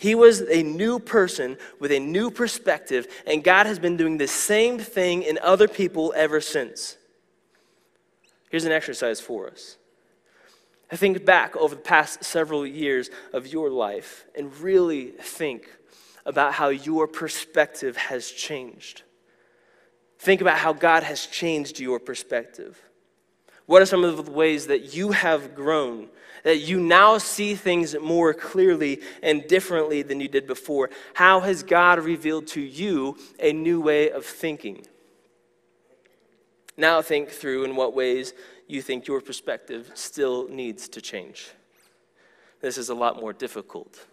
He 0.00 0.14
was 0.14 0.40
a 0.40 0.62
new 0.62 0.98
person 0.98 1.58
with 1.78 1.92
a 1.92 1.98
new 1.98 2.30
perspective, 2.30 3.06
and 3.26 3.44
God 3.44 3.66
has 3.66 3.78
been 3.78 3.98
doing 3.98 4.16
the 4.16 4.26
same 4.26 4.78
thing 4.78 5.22
in 5.22 5.38
other 5.42 5.68
people 5.68 6.14
ever 6.16 6.40
since. 6.40 6.96
Here's 8.48 8.64
an 8.64 8.72
exercise 8.72 9.20
for 9.20 9.46
us. 9.46 9.76
I 10.90 10.96
think 10.96 11.26
back 11.26 11.54
over 11.54 11.74
the 11.74 11.82
past 11.82 12.24
several 12.24 12.66
years 12.66 13.10
of 13.34 13.46
your 13.48 13.68
life 13.68 14.24
and 14.34 14.50
really 14.60 15.08
think 15.08 15.68
about 16.24 16.54
how 16.54 16.70
your 16.70 17.06
perspective 17.06 17.98
has 17.98 18.30
changed. 18.30 19.02
Think 20.18 20.40
about 20.40 20.56
how 20.56 20.72
God 20.72 21.02
has 21.02 21.26
changed 21.26 21.78
your 21.78 22.00
perspective. 22.00 22.80
What 23.70 23.80
are 23.80 23.86
some 23.86 24.02
of 24.02 24.26
the 24.26 24.32
ways 24.32 24.66
that 24.66 24.96
you 24.96 25.12
have 25.12 25.54
grown 25.54 26.08
that 26.42 26.58
you 26.58 26.80
now 26.80 27.18
see 27.18 27.54
things 27.54 27.96
more 27.96 28.34
clearly 28.34 29.00
and 29.22 29.46
differently 29.46 30.02
than 30.02 30.20
you 30.20 30.26
did 30.26 30.48
before? 30.48 30.90
How 31.14 31.38
has 31.38 31.62
God 31.62 32.00
revealed 32.00 32.48
to 32.48 32.60
you 32.60 33.16
a 33.38 33.52
new 33.52 33.80
way 33.80 34.10
of 34.10 34.26
thinking? 34.26 34.84
Now 36.76 37.00
think 37.00 37.28
through 37.28 37.62
in 37.62 37.76
what 37.76 37.94
ways 37.94 38.34
you 38.66 38.82
think 38.82 39.06
your 39.06 39.20
perspective 39.20 39.92
still 39.94 40.48
needs 40.48 40.88
to 40.88 41.00
change. 41.00 41.50
This 42.60 42.76
is 42.76 42.88
a 42.88 42.94
lot 42.94 43.20
more 43.20 43.32
difficult, 43.32 44.04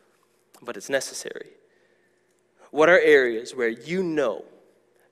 but 0.61 0.77
it's 0.77 0.87
necessary. 0.87 1.49
What 2.69 2.89
are 2.89 2.99
areas 2.99 3.55
where 3.55 3.69
you 3.69 4.03
know 4.03 4.45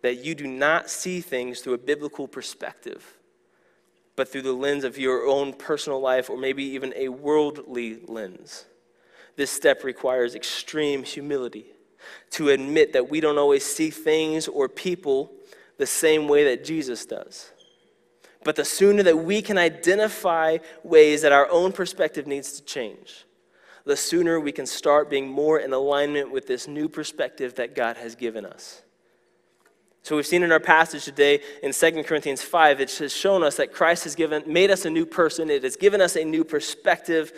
that 0.04 0.24
you 0.24 0.36
do 0.36 0.46
not 0.46 0.88
see 0.88 1.20
things 1.20 1.62
through 1.62 1.74
a 1.74 1.80
biblical 1.80 2.28
perspective, 2.28 3.16
but 4.16 4.30
through 4.30 4.44
the 4.44 4.54
lens 4.54 4.84
of 4.84 4.98
your 4.98 5.26
own 5.26 5.54
personal 5.54 6.00
life 6.00 6.30
or 6.30 6.38
maybe 6.38 6.64
even 6.64 6.94
a 6.96 7.10
worldly 7.10 8.00
lens? 8.08 8.66
This 9.36 9.52
step 9.52 9.84
requires 9.84 10.36
extreme 10.36 11.04
humility 11.04 11.66
to 12.32 12.50
admit 12.50 12.94
that 12.94 13.10
we 13.10 13.20
don't 13.20 13.38
always 13.38 13.66
see 13.66 13.90
things 13.90 14.48
or 14.48 14.70
people 14.70 15.32
the 15.78 15.86
same 15.86 16.28
way 16.28 16.46
that 16.46 16.64
Jesus 16.64 17.06
does. 17.06 17.52
But 18.44 18.56
the 18.56 18.64
sooner 18.64 19.04
that 19.04 19.18
we 19.18 19.42
can 19.42 19.58
identify 19.58 20.60
ways 20.84 21.24
that 21.24 21.32
our 21.32 21.50
own 21.50 21.72
perspective 21.72 22.28
needs 22.28 22.54
to 22.54 22.64
change, 22.64 23.26
the 23.86 23.98
sooner 23.98 24.40
we 24.40 24.52
can 24.52 24.66
start 24.66 25.10
being 25.10 25.28
more 25.28 25.60
in 25.60 25.74
alignment 25.74 26.32
with 26.32 26.48
this 26.48 26.68
new 26.68 26.88
perspective 26.88 27.56
that 27.56 27.76
God 27.76 27.98
has 27.98 28.16
given 28.16 28.46
us. 28.46 28.84
So 30.06 30.16
we've 30.16 30.28
seen 30.28 30.44
in 30.44 30.52
our 30.52 30.60
passage 30.60 31.04
today 31.04 31.42
in 31.64 31.74
2 31.74 32.04
Corinthians 32.04 32.44
5, 32.44 32.80
it 32.80 32.92
has 32.92 33.12
shown 33.12 33.42
us 33.42 33.58
that 33.58 33.74
Christ 33.74 34.04
has 34.04 34.14
given, 34.14 34.44
made 34.46 34.70
us 34.70 34.86
a 34.86 34.90
new 34.90 35.06
person. 35.06 35.50
It 35.50 35.64
has 35.64 35.76
given 35.76 36.00
us 36.00 36.16
a 36.16 36.24
new 36.24 36.44
perspective 36.44 37.34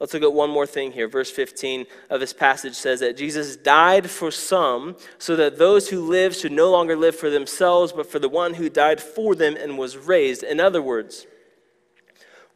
Let's 0.00 0.12
look 0.12 0.22
at 0.24 0.32
one 0.32 0.50
more 0.50 0.66
thing 0.66 0.92
here. 0.92 1.06
Verse 1.08 1.30
15 1.30 1.86
of 2.10 2.20
this 2.20 2.32
passage 2.32 2.74
says 2.74 3.00
that 3.00 3.16
Jesus 3.16 3.56
died 3.56 4.10
for 4.10 4.30
some 4.30 4.96
so 5.18 5.36
that 5.36 5.56
those 5.56 5.88
who 5.88 6.00
live 6.00 6.34
should 6.34 6.52
no 6.52 6.70
longer 6.70 6.96
live 6.96 7.16
for 7.16 7.30
themselves, 7.30 7.92
but 7.92 8.10
for 8.10 8.18
the 8.18 8.28
one 8.28 8.54
who 8.54 8.68
died 8.68 9.00
for 9.00 9.34
them 9.34 9.56
and 9.56 9.78
was 9.78 9.96
raised. 9.96 10.42
In 10.42 10.58
other 10.58 10.82
words, 10.82 11.26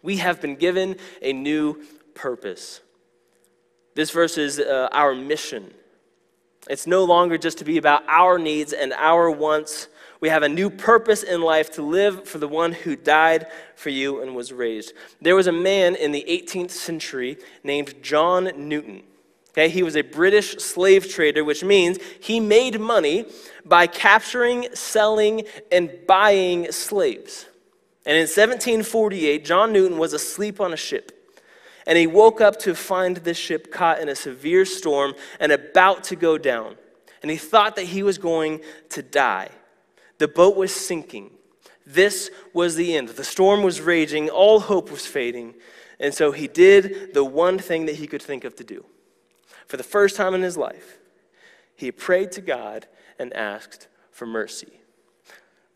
we 0.02 0.16
have 0.16 0.40
been 0.40 0.56
given 0.56 0.96
a 1.22 1.32
new 1.32 1.82
purpose. 2.14 2.80
This 3.94 4.10
verse 4.10 4.36
is 4.36 4.58
uh, 4.58 4.88
our 4.92 5.14
mission. 5.14 5.72
It's 6.68 6.87
no 6.87 7.04
longer 7.04 7.38
just 7.38 7.59
to 7.59 7.64
be 7.64 7.78
about 7.78 8.02
our 8.09 8.38
needs 8.38 8.72
and 8.72 8.92
our 8.92 9.31
wants 9.31 9.88
we 10.20 10.28
have 10.31 10.42
a 10.42 10.48
new 10.48 10.68
purpose 10.68 11.22
in 11.22 11.42
life 11.42 11.70
to 11.72 11.83
live 11.83 12.26
for 12.26 12.38
the 12.38 12.48
one 12.48 12.72
who 12.72 12.96
died 12.96 13.46
for 13.76 13.90
you 13.90 14.20
and 14.20 14.35
was 14.35 14.52
raised. 14.52 14.92
There 15.22 15.37
was 15.37 15.46
a 15.46 15.52
man 15.52 15.94
in 15.94 16.11
the 16.11 16.24
18th 16.28 16.72
century 16.72 17.38
named 17.62 17.94
John 18.02 18.50
Newton. 18.57 19.04
Okay, 19.50 19.68
he 19.68 19.83
was 19.83 19.96
a 19.96 20.02
British 20.02 20.57
slave 20.59 21.09
trader, 21.09 21.44
which 21.44 21.64
means 21.64 21.98
he 22.20 22.40
made 22.40 22.81
money 22.81 23.26
by 23.64 23.87
capturing, 23.87 24.68
selling, 24.74 25.44
and 25.70 25.90
buying 26.07 26.70
slaves. 26.72 27.46
And 28.04 28.16
in 28.16 28.22
1748, 28.22 29.44
John 29.44 29.72
Newton 29.72 29.98
was 29.98 30.12
asleep 30.12 30.61
on 30.61 30.72
a 30.72 30.76
ship. 30.76 31.12
And 31.88 31.96
he 31.96 32.07
woke 32.07 32.42
up 32.42 32.59
to 32.61 32.74
find 32.74 33.16
the 33.16 33.33
ship 33.33 33.72
caught 33.72 33.98
in 33.98 34.11
a 34.11 34.14
severe 34.14 34.66
storm 34.66 35.14
and 35.40 35.51
about 35.51 36.05
to 36.05 36.16
go 36.16 36.37
down. 36.37 36.77
And 37.22 37.31
he 37.31 37.38
thought 37.38 37.77
that 37.77 37.87
he 37.87 38.03
was 38.03 38.18
going 38.18 38.61
to 38.90 39.03
die. 39.03 39.48
The 40.18 40.29
boat 40.29 40.55
was 40.55 40.72
sinking. 40.72 41.31
This 41.87 42.31
was 42.53 42.77
the 42.77 42.94
end. 42.94 43.09
The 43.09 43.24
storm 43.24 43.62
was 43.62 43.81
raging, 43.81 44.29
all 44.29 44.61
hope 44.61 44.90
was 44.90 45.07
fading. 45.07 45.55
And 45.98 46.12
so 46.12 46.31
he 46.31 46.46
did 46.46 47.14
the 47.14 47.24
one 47.24 47.59
thing 47.59 47.87
that 47.87 47.96
he 47.96 48.07
could 48.07 48.22
think 48.22 48.44
of 48.44 48.55
to 48.57 48.64
do. 48.64 48.85
For 49.66 49.79
the 49.79 49.83
first 49.83 50.14
time 50.14 50.35
in 50.35 50.42
his 50.42 50.59
life, 50.59 50.98
he 51.74 51.90
prayed 51.90 52.33
to 52.33 52.42
God 52.42 52.87
and 53.18 53.33
asked 53.33 53.88
for 54.12 54.27
mercy. 54.27 54.77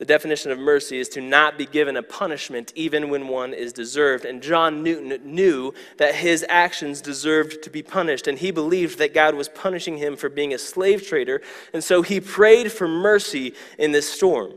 The 0.02 0.06
definition 0.06 0.50
of 0.50 0.58
mercy 0.58 0.98
is 0.98 1.08
to 1.10 1.20
not 1.20 1.56
be 1.56 1.64
given 1.64 1.96
a 1.96 2.02
punishment 2.02 2.72
even 2.74 3.08
when 3.08 3.28
one 3.28 3.54
is 3.54 3.72
deserved. 3.72 4.24
And 4.24 4.42
John 4.42 4.82
Newton 4.82 5.32
knew 5.32 5.74
that 5.98 6.16
his 6.16 6.44
actions 6.48 7.00
deserved 7.00 7.62
to 7.62 7.70
be 7.70 7.84
punished, 7.84 8.26
and 8.26 8.36
he 8.36 8.50
believed 8.50 8.98
that 8.98 9.14
God 9.14 9.36
was 9.36 9.48
punishing 9.48 9.98
him 9.98 10.16
for 10.16 10.28
being 10.28 10.52
a 10.52 10.58
slave 10.58 11.06
trader. 11.06 11.40
And 11.72 11.84
so 11.84 12.02
he 12.02 12.18
prayed 12.18 12.72
for 12.72 12.88
mercy 12.88 13.54
in 13.78 13.92
this 13.92 14.12
storm. 14.12 14.54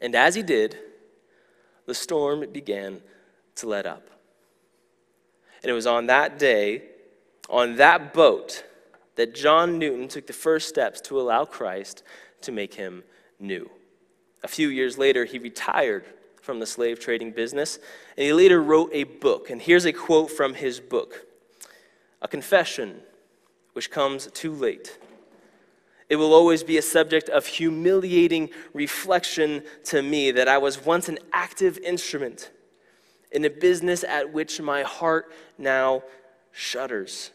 And 0.00 0.14
as 0.14 0.34
he 0.34 0.42
did, 0.42 0.78
the 1.84 1.94
storm 1.94 2.50
began 2.50 3.02
to 3.56 3.68
let 3.68 3.84
up. 3.84 4.08
And 5.62 5.70
it 5.70 5.74
was 5.74 5.86
on 5.86 6.06
that 6.06 6.38
day, 6.38 6.84
on 7.50 7.76
that 7.76 8.14
boat, 8.14 8.64
that 9.16 9.34
John 9.34 9.78
Newton 9.78 10.08
took 10.08 10.26
the 10.26 10.32
first 10.32 10.70
steps 10.70 11.02
to 11.02 11.20
allow 11.20 11.44
Christ 11.44 12.02
to 12.40 12.50
make 12.50 12.72
him 12.72 13.04
new. 13.38 13.70
A 14.42 14.48
few 14.48 14.68
years 14.68 14.98
later, 14.98 15.24
he 15.24 15.38
retired 15.38 16.04
from 16.40 16.58
the 16.58 16.66
slave 16.66 16.98
trading 16.98 17.30
business, 17.30 17.78
and 18.16 18.26
he 18.26 18.32
later 18.32 18.60
wrote 18.62 18.90
a 18.92 19.04
book. 19.04 19.50
And 19.50 19.62
here's 19.62 19.84
a 19.84 19.92
quote 19.92 20.30
from 20.30 20.54
his 20.54 20.80
book 20.80 21.26
A 22.20 22.28
confession 22.28 23.00
which 23.72 23.90
comes 23.90 24.26
too 24.32 24.52
late. 24.52 24.98
It 26.08 26.16
will 26.16 26.34
always 26.34 26.62
be 26.62 26.76
a 26.76 26.82
subject 26.82 27.30
of 27.30 27.46
humiliating 27.46 28.50
reflection 28.74 29.62
to 29.84 30.02
me 30.02 30.30
that 30.32 30.48
I 30.48 30.58
was 30.58 30.84
once 30.84 31.08
an 31.08 31.18
active 31.32 31.78
instrument 31.78 32.50
in 33.30 33.44
a 33.44 33.50
business 33.50 34.04
at 34.04 34.30
which 34.32 34.60
my 34.60 34.82
heart 34.82 35.32
now 35.56 36.02
shudders. 36.50 37.30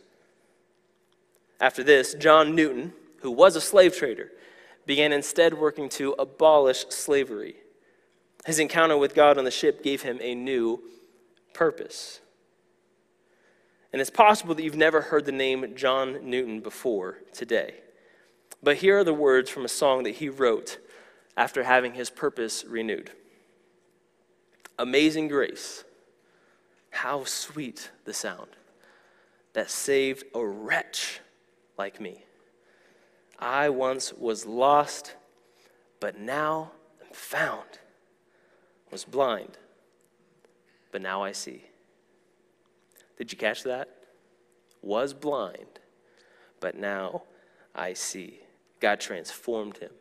After 1.60 1.84
this, 1.84 2.14
John 2.14 2.54
Newton, 2.54 2.94
who 3.22 3.32
was 3.32 3.56
a 3.56 3.62
slave 3.62 3.96
trader, 3.96 4.32
began 4.88 5.12
instead 5.12 5.54
working 5.54 5.90
to 5.90 6.16
abolish 6.18 6.86
slavery. 6.90 7.58
His 8.46 8.58
encounter 8.58 8.98
with 8.98 9.14
God 9.14 9.38
on 9.38 9.44
the 9.44 9.52
ship 9.52 9.84
gave 9.84 10.02
him 10.02 10.18
a 10.22 10.34
new 10.34 10.82
purpose. 11.54 12.22
And 13.92 14.02
it's 14.02 14.10
possible 14.10 14.56
that 14.56 14.64
you've 14.64 14.76
never 14.76 15.02
heard 15.02 15.26
the 15.26 15.32
name 15.32 15.76
John 15.76 16.30
Newton 16.30 16.62
before 16.62 17.20
today. 17.34 17.76
But 18.64 18.78
here 18.78 19.00
are 19.00 19.04
the 19.04 19.14
words 19.14 19.50
from 19.50 19.66
a 19.66 19.70
song 19.70 20.04
that 20.04 20.16
he 20.16 20.30
wrote 20.30 20.80
after 21.36 21.64
having 21.64 21.94
his 21.94 22.10
purpose 22.10 22.66
renewed 22.66 23.12
Amazing 24.80 25.28
grace, 25.28 25.84
how 26.92 27.24
sweet 27.24 27.92
the 28.06 28.14
sound 28.14 28.50
that 29.54 29.70
saved 29.70 30.24
a 30.34 30.46
wretch 30.46 31.20
like 31.78 32.00
me. 32.00 32.24
I 33.40 33.70
once 33.70 34.14
was 34.14 34.46
lost, 34.46 35.16
but 36.00 36.20
now 36.20 36.72
am 37.06 37.14
found. 37.14 37.80
Was 38.92 39.04
blind, 39.04 39.58
but 40.92 41.02
now 41.02 41.24
I 41.24 41.34
see. 41.34 41.64
Did 43.18 43.32
you 43.32 43.38
catch 43.38 43.64
that? 43.64 43.90
Was 44.82 45.14
blind, 45.14 45.80
but 46.60 46.76
now 46.76 47.24
I 47.76 47.94
see. 47.94 48.40
God 48.80 49.00
transformed 49.00 49.78
him. 49.78 49.92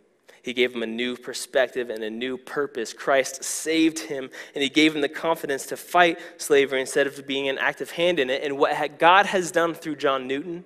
He 0.43 0.53
gave 0.53 0.73
him 0.73 0.85
a 0.85 0.87
new 0.87 1.17
perspective 1.17 1.91
and 1.91 2.05
a 2.05 2.11
new 2.11 2.39
purpose. 2.39 2.93
Christ 2.93 3.43
saved 3.43 3.99
him, 3.99 4.31
and 4.55 4.63
he 4.63 4.69
gave 4.69 4.95
him 4.95 5.01
the 5.01 5.09
confidence 5.09 5.67
to 5.67 5.77
fight 5.77 6.21
slavery 6.37 6.81
instead 6.81 7.09
of 7.09 7.27
being 7.27 7.49
an 7.49 7.59
active 7.59 7.91
hand 7.91 8.21
in 8.21 8.31
it. 8.31 8.45
And 8.45 8.57
what 8.57 9.01
God 9.01 9.27
has 9.27 9.51
done 9.51 9.75
through 9.75 9.97
John 9.97 10.29
Newton, 10.29 10.65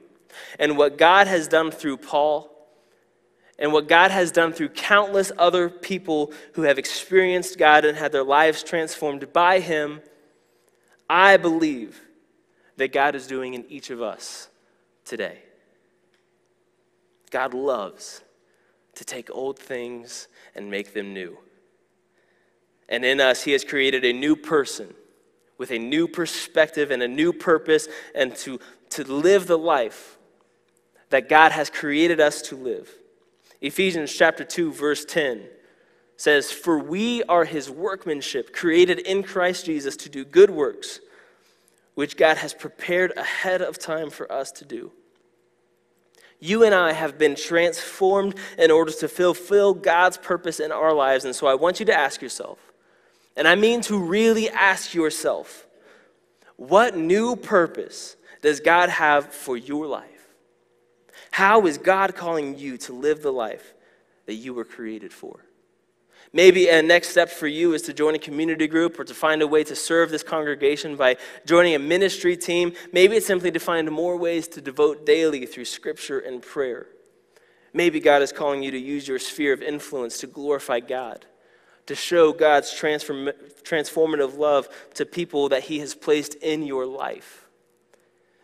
and 0.58 0.76
what 0.76 0.98
God 0.98 1.26
has 1.28 1.48
done 1.48 1.70
through 1.70 1.96
Paul, 1.96 2.59
and 3.60 3.72
what 3.72 3.88
God 3.88 4.10
has 4.10 4.32
done 4.32 4.54
through 4.54 4.70
countless 4.70 5.30
other 5.38 5.68
people 5.68 6.32
who 6.54 6.62
have 6.62 6.78
experienced 6.78 7.58
God 7.58 7.84
and 7.84 7.96
had 7.96 8.10
their 8.10 8.24
lives 8.24 8.62
transformed 8.62 9.32
by 9.34 9.60
Him, 9.60 10.00
I 11.08 11.36
believe 11.36 12.00
that 12.76 12.92
God 12.92 13.14
is 13.14 13.26
doing 13.26 13.52
in 13.52 13.66
each 13.68 13.90
of 13.90 14.00
us 14.00 14.48
today. 15.04 15.40
God 17.30 17.52
loves 17.52 18.22
to 18.94 19.04
take 19.04 19.30
old 19.30 19.58
things 19.58 20.28
and 20.54 20.70
make 20.70 20.94
them 20.94 21.12
new. 21.12 21.36
And 22.88 23.04
in 23.04 23.20
us, 23.20 23.42
He 23.42 23.52
has 23.52 23.62
created 23.62 24.06
a 24.06 24.12
new 24.12 24.36
person 24.36 24.94
with 25.58 25.70
a 25.70 25.78
new 25.78 26.08
perspective 26.08 26.90
and 26.90 27.02
a 27.02 27.08
new 27.08 27.34
purpose 27.34 27.86
and 28.14 28.34
to, 28.36 28.58
to 28.88 29.04
live 29.04 29.46
the 29.46 29.58
life 29.58 30.16
that 31.10 31.28
God 31.28 31.52
has 31.52 31.68
created 31.68 32.20
us 32.20 32.40
to 32.42 32.56
live. 32.56 32.90
Ephesians 33.60 34.12
chapter 34.12 34.44
2 34.44 34.72
verse 34.72 35.04
10 35.04 35.48
says, 36.16 36.50
"For 36.52 36.78
we 36.78 37.22
are 37.24 37.44
his 37.44 37.70
workmanship, 37.70 38.52
created 38.52 38.98
in 39.00 39.22
Christ 39.22 39.66
Jesus 39.66 39.96
to 39.96 40.08
do 40.08 40.24
good 40.24 40.50
works, 40.50 41.00
which 41.94 42.16
God 42.16 42.38
has 42.38 42.54
prepared 42.54 43.12
ahead 43.16 43.62
of 43.62 43.78
time 43.78 44.10
for 44.10 44.30
us 44.30 44.52
to 44.52 44.64
do." 44.64 44.92
You 46.38 46.62
and 46.62 46.74
I 46.74 46.92
have 46.92 47.18
been 47.18 47.34
transformed 47.34 48.34
in 48.56 48.70
order 48.70 48.92
to 48.92 49.08
fulfill 49.08 49.74
God's 49.74 50.16
purpose 50.16 50.58
in 50.58 50.72
our 50.72 50.94
lives. 50.94 51.26
And 51.26 51.36
so 51.36 51.46
I 51.46 51.54
want 51.54 51.80
you 51.80 51.86
to 51.86 51.94
ask 51.94 52.22
yourself, 52.22 52.58
and 53.36 53.46
I 53.46 53.54
mean 53.54 53.82
to 53.82 53.98
really 53.98 54.48
ask 54.48 54.94
yourself, 54.94 55.66
what 56.56 56.96
new 56.96 57.36
purpose 57.36 58.16
does 58.40 58.60
God 58.60 58.88
have 58.88 59.34
for 59.34 59.56
your 59.56 59.86
life? 59.86 60.19
How 61.30 61.66
is 61.66 61.78
God 61.78 62.16
calling 62.16 62.58
you 62.58 62.76
to 62.78 62.92
live 62.92 63.22
the 63.22 63.32
life 63.32 63.74
that 64.26 64.34
you 64.34 64.54
were 64.54 64.64
created 64.64 65.12
for? 65.12 65.44
Maybe 66.32 66.68
a 66.68 66.80
next 66.80 67.08
step 67.08 67.28
for 67.28 67.48
you 67.48 67.72
is 67.72 67.82
to 67.82 67.92
join 67.92 68.14
a 68.14 68.18
community 68.18 68.68
group 68.68 68.98
or 69.00 69.04
to 69.04 69.14
find 69.14 69.42
a 69.42 69.48
way 69.48 69.64
to 69.64 69.74
serve 69.74 70.10
this 70.10 70.22
congregation 70.22 70.94
by 70.94 71.16
joining 71.44 71.74
a 71.74 71.78
ministry 71.80 72.36
team. 72.36 72.72
Maybe 72.92 73.16
it's 73.16 73.26
simply 73.26 73.50
to 73.50 73.58
find 73.58 73.90
more 73.90 74.16
ways 74.16 74.46
to 74.48 74.60
devote 74.60 75.04
daily 75.04 75.44
through 75.46 75.64
scripture 75.64 76.20
and 76.20 76.40
prayer. 76.40 76.86
Maybe 77.72 77.98
God 77.98 78.22
is 78.22 78.32
calling 78.32 78.62
you 78.62 78.70
to 78.70 78.78
use 78.78 79.08
your 79.08 79.18
sphere 79.18 79.52
of 79.52 79.62
influence 79.62 80.18
to 80.18 80.28
glorify 80.28 80.80
God, 80.80 81.26
to 81.86 81.96
show 81.96 82.32
God's 82.32 82.72
transform- 82.72 83.32
transformative 83.62 84.38
love 84.38 84.68
to 84.94 85.04
people 85.04 85.48
that 85.48 85.64
He 85.64 85.80
has 85.80 85.94
placed 85.94 86.34
in 86.36 86.64
your 86.64 86.86
life. 86.86 87.48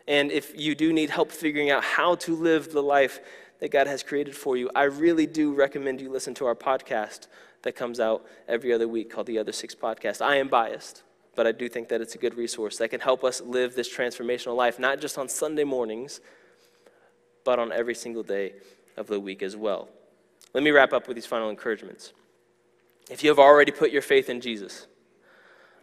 And 0.09 0.31
if 0.31 0.59
you 0.59 0.75
do 0.75 0.93
need 0.93 1.11
help 1.11 1.33
figuring 1.33 1.71
out 1.71 1.83
how 1.83 2.15
to 2.17 2.35
live 2.35 2.73
the 2.73 2.83
life 2.83 3.21
that 3.61 3.71
God 3.71 3.87
has 3.87 4.03
created 4.03 4.37
for 4.37 4.57
you, 4.57 4.71
I 4.75 4.85
really 4.85 5.27
do 5.27 5.53
recommend 5.53 6.01
you 6.01 6.11
listen 6.11 6.35
to 6.35 6.47
our 6.47 6.55
podcast 6.55 7.27
that 7.63 7.75
comes 7.75 7.99
out 7.99 8.25
every 8.47 8.73
other 8.73 8.87
week 8.87 9.11
called 9.11 9.27
the 9.27 9.39
Other 9.39 9.53
Six 9.53 9.75
Podcast. 9.75 10.25
I 10.25 10.37
am 10.37 10.49
biased, 10.49 11.03
but 11.35 11.47
I 11.47 11.53
do 11.53 11.69
think 11.69 11.89
that 11.89 12.01
it's 12.01 12.15
a 12.15 12.19
good 12.19 12.37
resource 12.37 12.79
that 12.79 12.91
can 12.91 13.01
help 13.01 13.25
us 13.25 13.41
live 13.41 13.75
this 13.75 13.93
transformational 13.93 14.55
life, 14.55 14.79
not 14.79 15.01
just 15.01 15.19
on 15.19 15.29
Sunday 15.29 15.65
mornings, 15.65 16.21
but 17.45 17.59
on 17.59 17.73
every 17.73 17.95
single 17.95 18.23
day 18.23 18.55
of 18.97 19.07
the 19.09 19.19
week 19.19 19.43
as 19.43 19.57
well. 19.57 19.89
Let 20.55 20.63
me 20.63 20.71
wrap 20.71 20.93
up 20.93 21.09
with 21.09 21.17
these 21.17 21.27
final 21.27 21.51
encouragements. 21.51 22.13
If 23.11 23.23
you 23.23 23.31
have 23.31 23.39
already 23.39 23.73
put 23.73 23.91
your 23.91 24.03
faith 24.03 24.31
in 24.31 24.41
Jesus, 24.41 24.87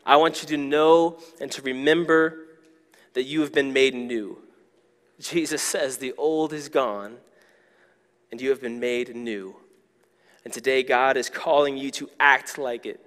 I 0.06 0.18
want 0.18 0.42
you 0.42 0.48
to 0.50 0.58
know 0.58 1.20
and 1.40 1.52
to 1.52 1.62
remember 1.62 2.43
that 3.14 3.24
you 3.24 3.42
have 3.42 3.54
been 3.54 3.74
made 3.74 3.94
new. 3.94 4.38
Jesus 5.20 5.62
says, 5.62 5.98
The 5.98 6.14
old 6.18 6.54
is 6.54 6.70
gone, 6.70 7.18
and 8.32 8.42
you 8.42 8.50
have 8.50 8.62
been 8.62 8.80
made 8.80 9.16
new. 9.16 9.56
And 10.44 10.54
today, 10.54 10.84
God 10.84 11.16
is 11.16 11.30
calling 11.30 11.78
you 11.78 11.90
to 11.92 12.10
act 12.20 12.58
like 12.58 12.86
it, 12.86 13.00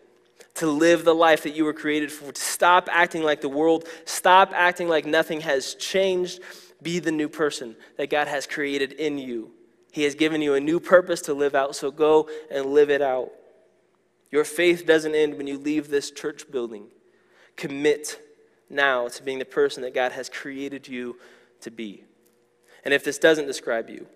to 0.54 0.66
live 0.66 1.04
the 1.04 1.14
life 1.14 1.42
that 1.42 1.54
you 1.54 1.64
were 1.64 1.74
created 1.74 2.10
for, 2.10 2.32
to 2.32 2.40
stop 2.40 2.88
acting 2.90 3.22
like 3.22 3.40
the 3.40 3.48
world, 3.48 3.86
stop 4.06 4.52
acting 4.54 4.88
like 4.88 5.04
nothing 5.04 5.40
has 5.42 5.74
changed. 5.74 6.40
Be 6.82 6.98
the 6.98 7.12
new 7.12 7.28
person 7.28 7.74
that 7.96 8.10
God 8.10 8.28
has 8.28 8.46
created 8.46 8.92
in 8.92 9.18
you. 9.18 9.50
He 9.92 10.04
has 10.04 10.14
given 10.14 10.42
you 10.42 10.54
a 10.54 10.60
new 10.60 10.78
purpose 10.78 11.22
to 11.22 11.34
live 11.34 11.54
out, 11.54 11.74
so 11.74 11.90
go 11.90 12.28
and 12.50 12.66
live 12.66 12.90
it 12.90 13.00
out. 13.00 13.32
Your 14.30 14.44
faith 14.44 14.84
doesn't 14.84 15.14
end 15.14 15.36
when 15.36 15.46
you 15.46 15.58
leave 15.58 15.88
this 15.88 16.10
church 16.10 16.50
building. 16.50 16.88
Commit 17.56 18.20
now 18.68 19.08
to 19.08 19.22
being 19.22 19.38
the 19.38 19.44
person 19.44 19.82
that 19.82 19.94
God 19.94 20.12
has 20.12 20.28
created 20.28 20.88
you 20.88 21.16
to 21.60 21.70
be. 21.70 22.04
And 22.84 22.94
if 22.94 23.04
this 23.04 23.18
doesn't 23.18 23.46
describe 23.46 23.90
you, 23.90 24.06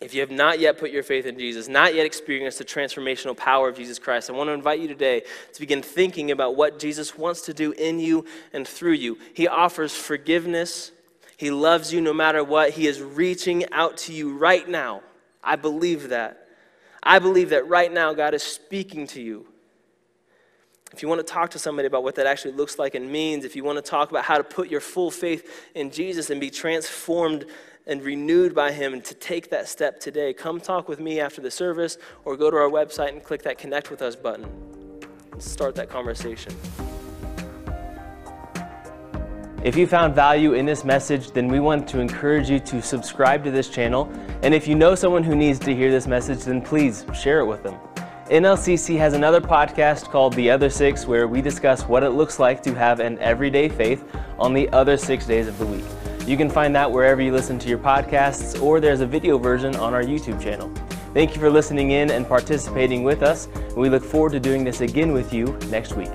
if 0.00 0.14
you 0.14 0.22
have 0.22 0.30
not 0.30 0.60
yet 0.60 0.78
put 0.78 0.90
your 0.90 1.02
faith 1.02 1.26
in 1.26 1.38
Jesus, 1.38 1.68
not 1.68 1.94
yet 1.94 2.06
experienced 2.06 2.58
the 2.58 2.64
transformational 2.64 3.36
power 3.36 3.68
of 3.68 3.76
Jesus 3.76 3.98
Christ, 3.98 4.30
I 4.30 4.32
want 4.32 4.48
to 4.48 4.54
invite 4.54 4.80
you 4.80 4.88
today 4.88 5.22
to 5.52 5.60
begin 5.60 5.82
thinking 5.82 6.30
about 6.30 6.56
what 6.56 6.78
Jesus 6.78 7.18
wants 7.18 7.42
to 7.42 7.54
do 7.54 7.72
in 7.72 8.00
you 8.00 8.24
and 8.52 8.66
through 8.66 8.94
you. 8.94 9.18
He 9.34 9.46
offers 9.46 9.94
forgiveness, 9.94 10.90
He 11.36 11.50
loves 11.50 11.92
you 11.92 12.00
no 12.00 12.14
matter 12.14 12.42
what. 12.42 12.70
He 12.70 12.86
is 12.86 13.02
reaching 13.02 13.70
out 13.72 13.98
to 13.98 14.12
you 14.14 14.36
right 14.36 14.66
now. 14.66 15.02
I 15.44 15.56
believe 15.56 16.08
that. 16.08 16.48
I 17.02 17.18
believe 17.18 17.50
that 17.50 17.68
right 17.68 17.92
now 17.92 18.14
God 18.14 18.32
is 18.32 18.42
speaking 18.42 19.06
to 19.08 19.20
you. 19.20 19.46
If 20.92 21.02
you 21.02 21.08
want 21.08 21.24
to 21.24 21.32
talk 21.32 21.50
to 21.50 21.58
somebody 21.58 21.86
about 21.86 22.02
what 22.02 22.16
that 22.16 22.26
actually 22.26 22.52
looks 22.52 22.78
like 22.78 22.96
and 22.96 23.10
means, 23.10 23.44
if 23.44 23.54
you 23.54 23.62
want 23.62 23.76
to 23.76 23.82
talk 23.82 24.10
about 24.10 24.24
how 24.24 24.36
to 24.38 24.44
put 24.44 24.68
your 24.68 24.80
full 24.80 25.10
faith 25.10 25.70
in 25.74 25.90
Jesus 25.90 26.30
and 26.30 26.40
be 26.40 26.50
transformed 26.50 27.46
and 27.86 28.02
renewed 28.02 28.54
by 28.54 28.72
Him 28.72 28.92
and 28.92 29.04
to 29.04 29.14
take 29.14 29.50
that 29.50 29.68
step 29.68 30.00
today, 30.00 30.32
come 30.32 30.60
talk 30.60 30.88
with 30.88 30.98
me 30.98 31.20
after 31.20 31.40
the 31.40 31.50
service 31.50 31.96
or 32.24 32.36
go 32.36 32.50
to 32.50 32.56
our 32.56 32.68
website 32.68 33.10
and 33.10 33.22
click 33.22 33.42
that 33.42 33.56
Connect 33.56 33.90
with 33.90 34.02
Us 34.02 34.16
button 34.16 34.44
and 35.32 35.42
start 35.42 35.76
that 35.76 35.88
conversation. 35.88 36.52
If 39.62 39.76
you 39.76 39.86
found 39.86 40.14
value 40.14 40.54
in 40.54 40.66
this 40.66 40.84
message, 40.84 41.30
then 41.30 41.46
we 41.46 41.60
want 41.60 41.86
to 41.88 42.00
encourage 42.00 42.50
you 42.50 42.58
to 42.60 42.82
subscribe 42.82 43.44
to 43.44 43.50
this 43.50 43.68
channel. 43.68 44.10
And 44.42 44.54
if 44.54 44.66
you 44.66 44.74
know 44.74 44.94
someone 44.94 45.22
who 45.22 45.36
needs 45.36 45.58
to 45.60 45.74
hear 45.74 45.90
this 45.90 46.06
message, 46.06 46.40
then 46.40 46.62
please 46.62 47.04
share 47.14 47.40
it 47.40 47.46
with 47.46 47.62
them. 47.62 47.76
NLCC 48.30 48.96
has 48.96 49.14
another 49.14 49.40
podcast 49.40 50.04
called 50.04 50.34
The 50.34 50.50
Other 50.50 50.70
Six, 50.70 51.04
where 51.04 51.26
we 51.26 51.42
discuss 51.42 51.82
what 51.82 52.04
it 52.04 52.10
looks 52.10 52.38
like 52.38 52.62
to 52.62 52.72
have 52.76 53.00
an 53.00 53.18
everyday 53.18 53.68
faith 53.68 54.04
on 54.38 54.54
the 54.54 54.68
other 54.68 54.96
six 54.96 55.26
days 55.26 55.48
of 55.48 55.58
the 55.58 55.66
week. 55.66 55.84
You 56.28 56.36
can 56.36 56.48
find 56.48 56.72
that 56.76 56.88
wherever 56.88 57.20
you 57.20 57.32
listen 57.32 57.58
to 57.58 57.68
your 57.68 57.78
podcasts, 57.78 58.62
or 58.62 58.78
there's 58.78 59.00
a 59.00 59.06
video 59.06 59.36
version 59.36 59.74
on 59.74 59.94
our 59.94 60.04
YouTube 60.04 60.40
channel. 60.40 60.72
Thank 61.12 61.34
you 61.34 61.40
for 61.40 61.50
listening 61.50 61.90
in 61.90 62.12
and 62.12 62.24
participating 62.24 63.02
with 63.02 63.24
us. 63.24 63.48
We 63.76 63.90
look 63.90 64.04
forward 64.04 64.30
to 64.30 64.38
doing 64.38 64.62
this 64.62 64.80
again 64.80 65.12
with 65.12 65.34
you 65.34 65.58
next 65.68 65.94
week. 65.94 66.12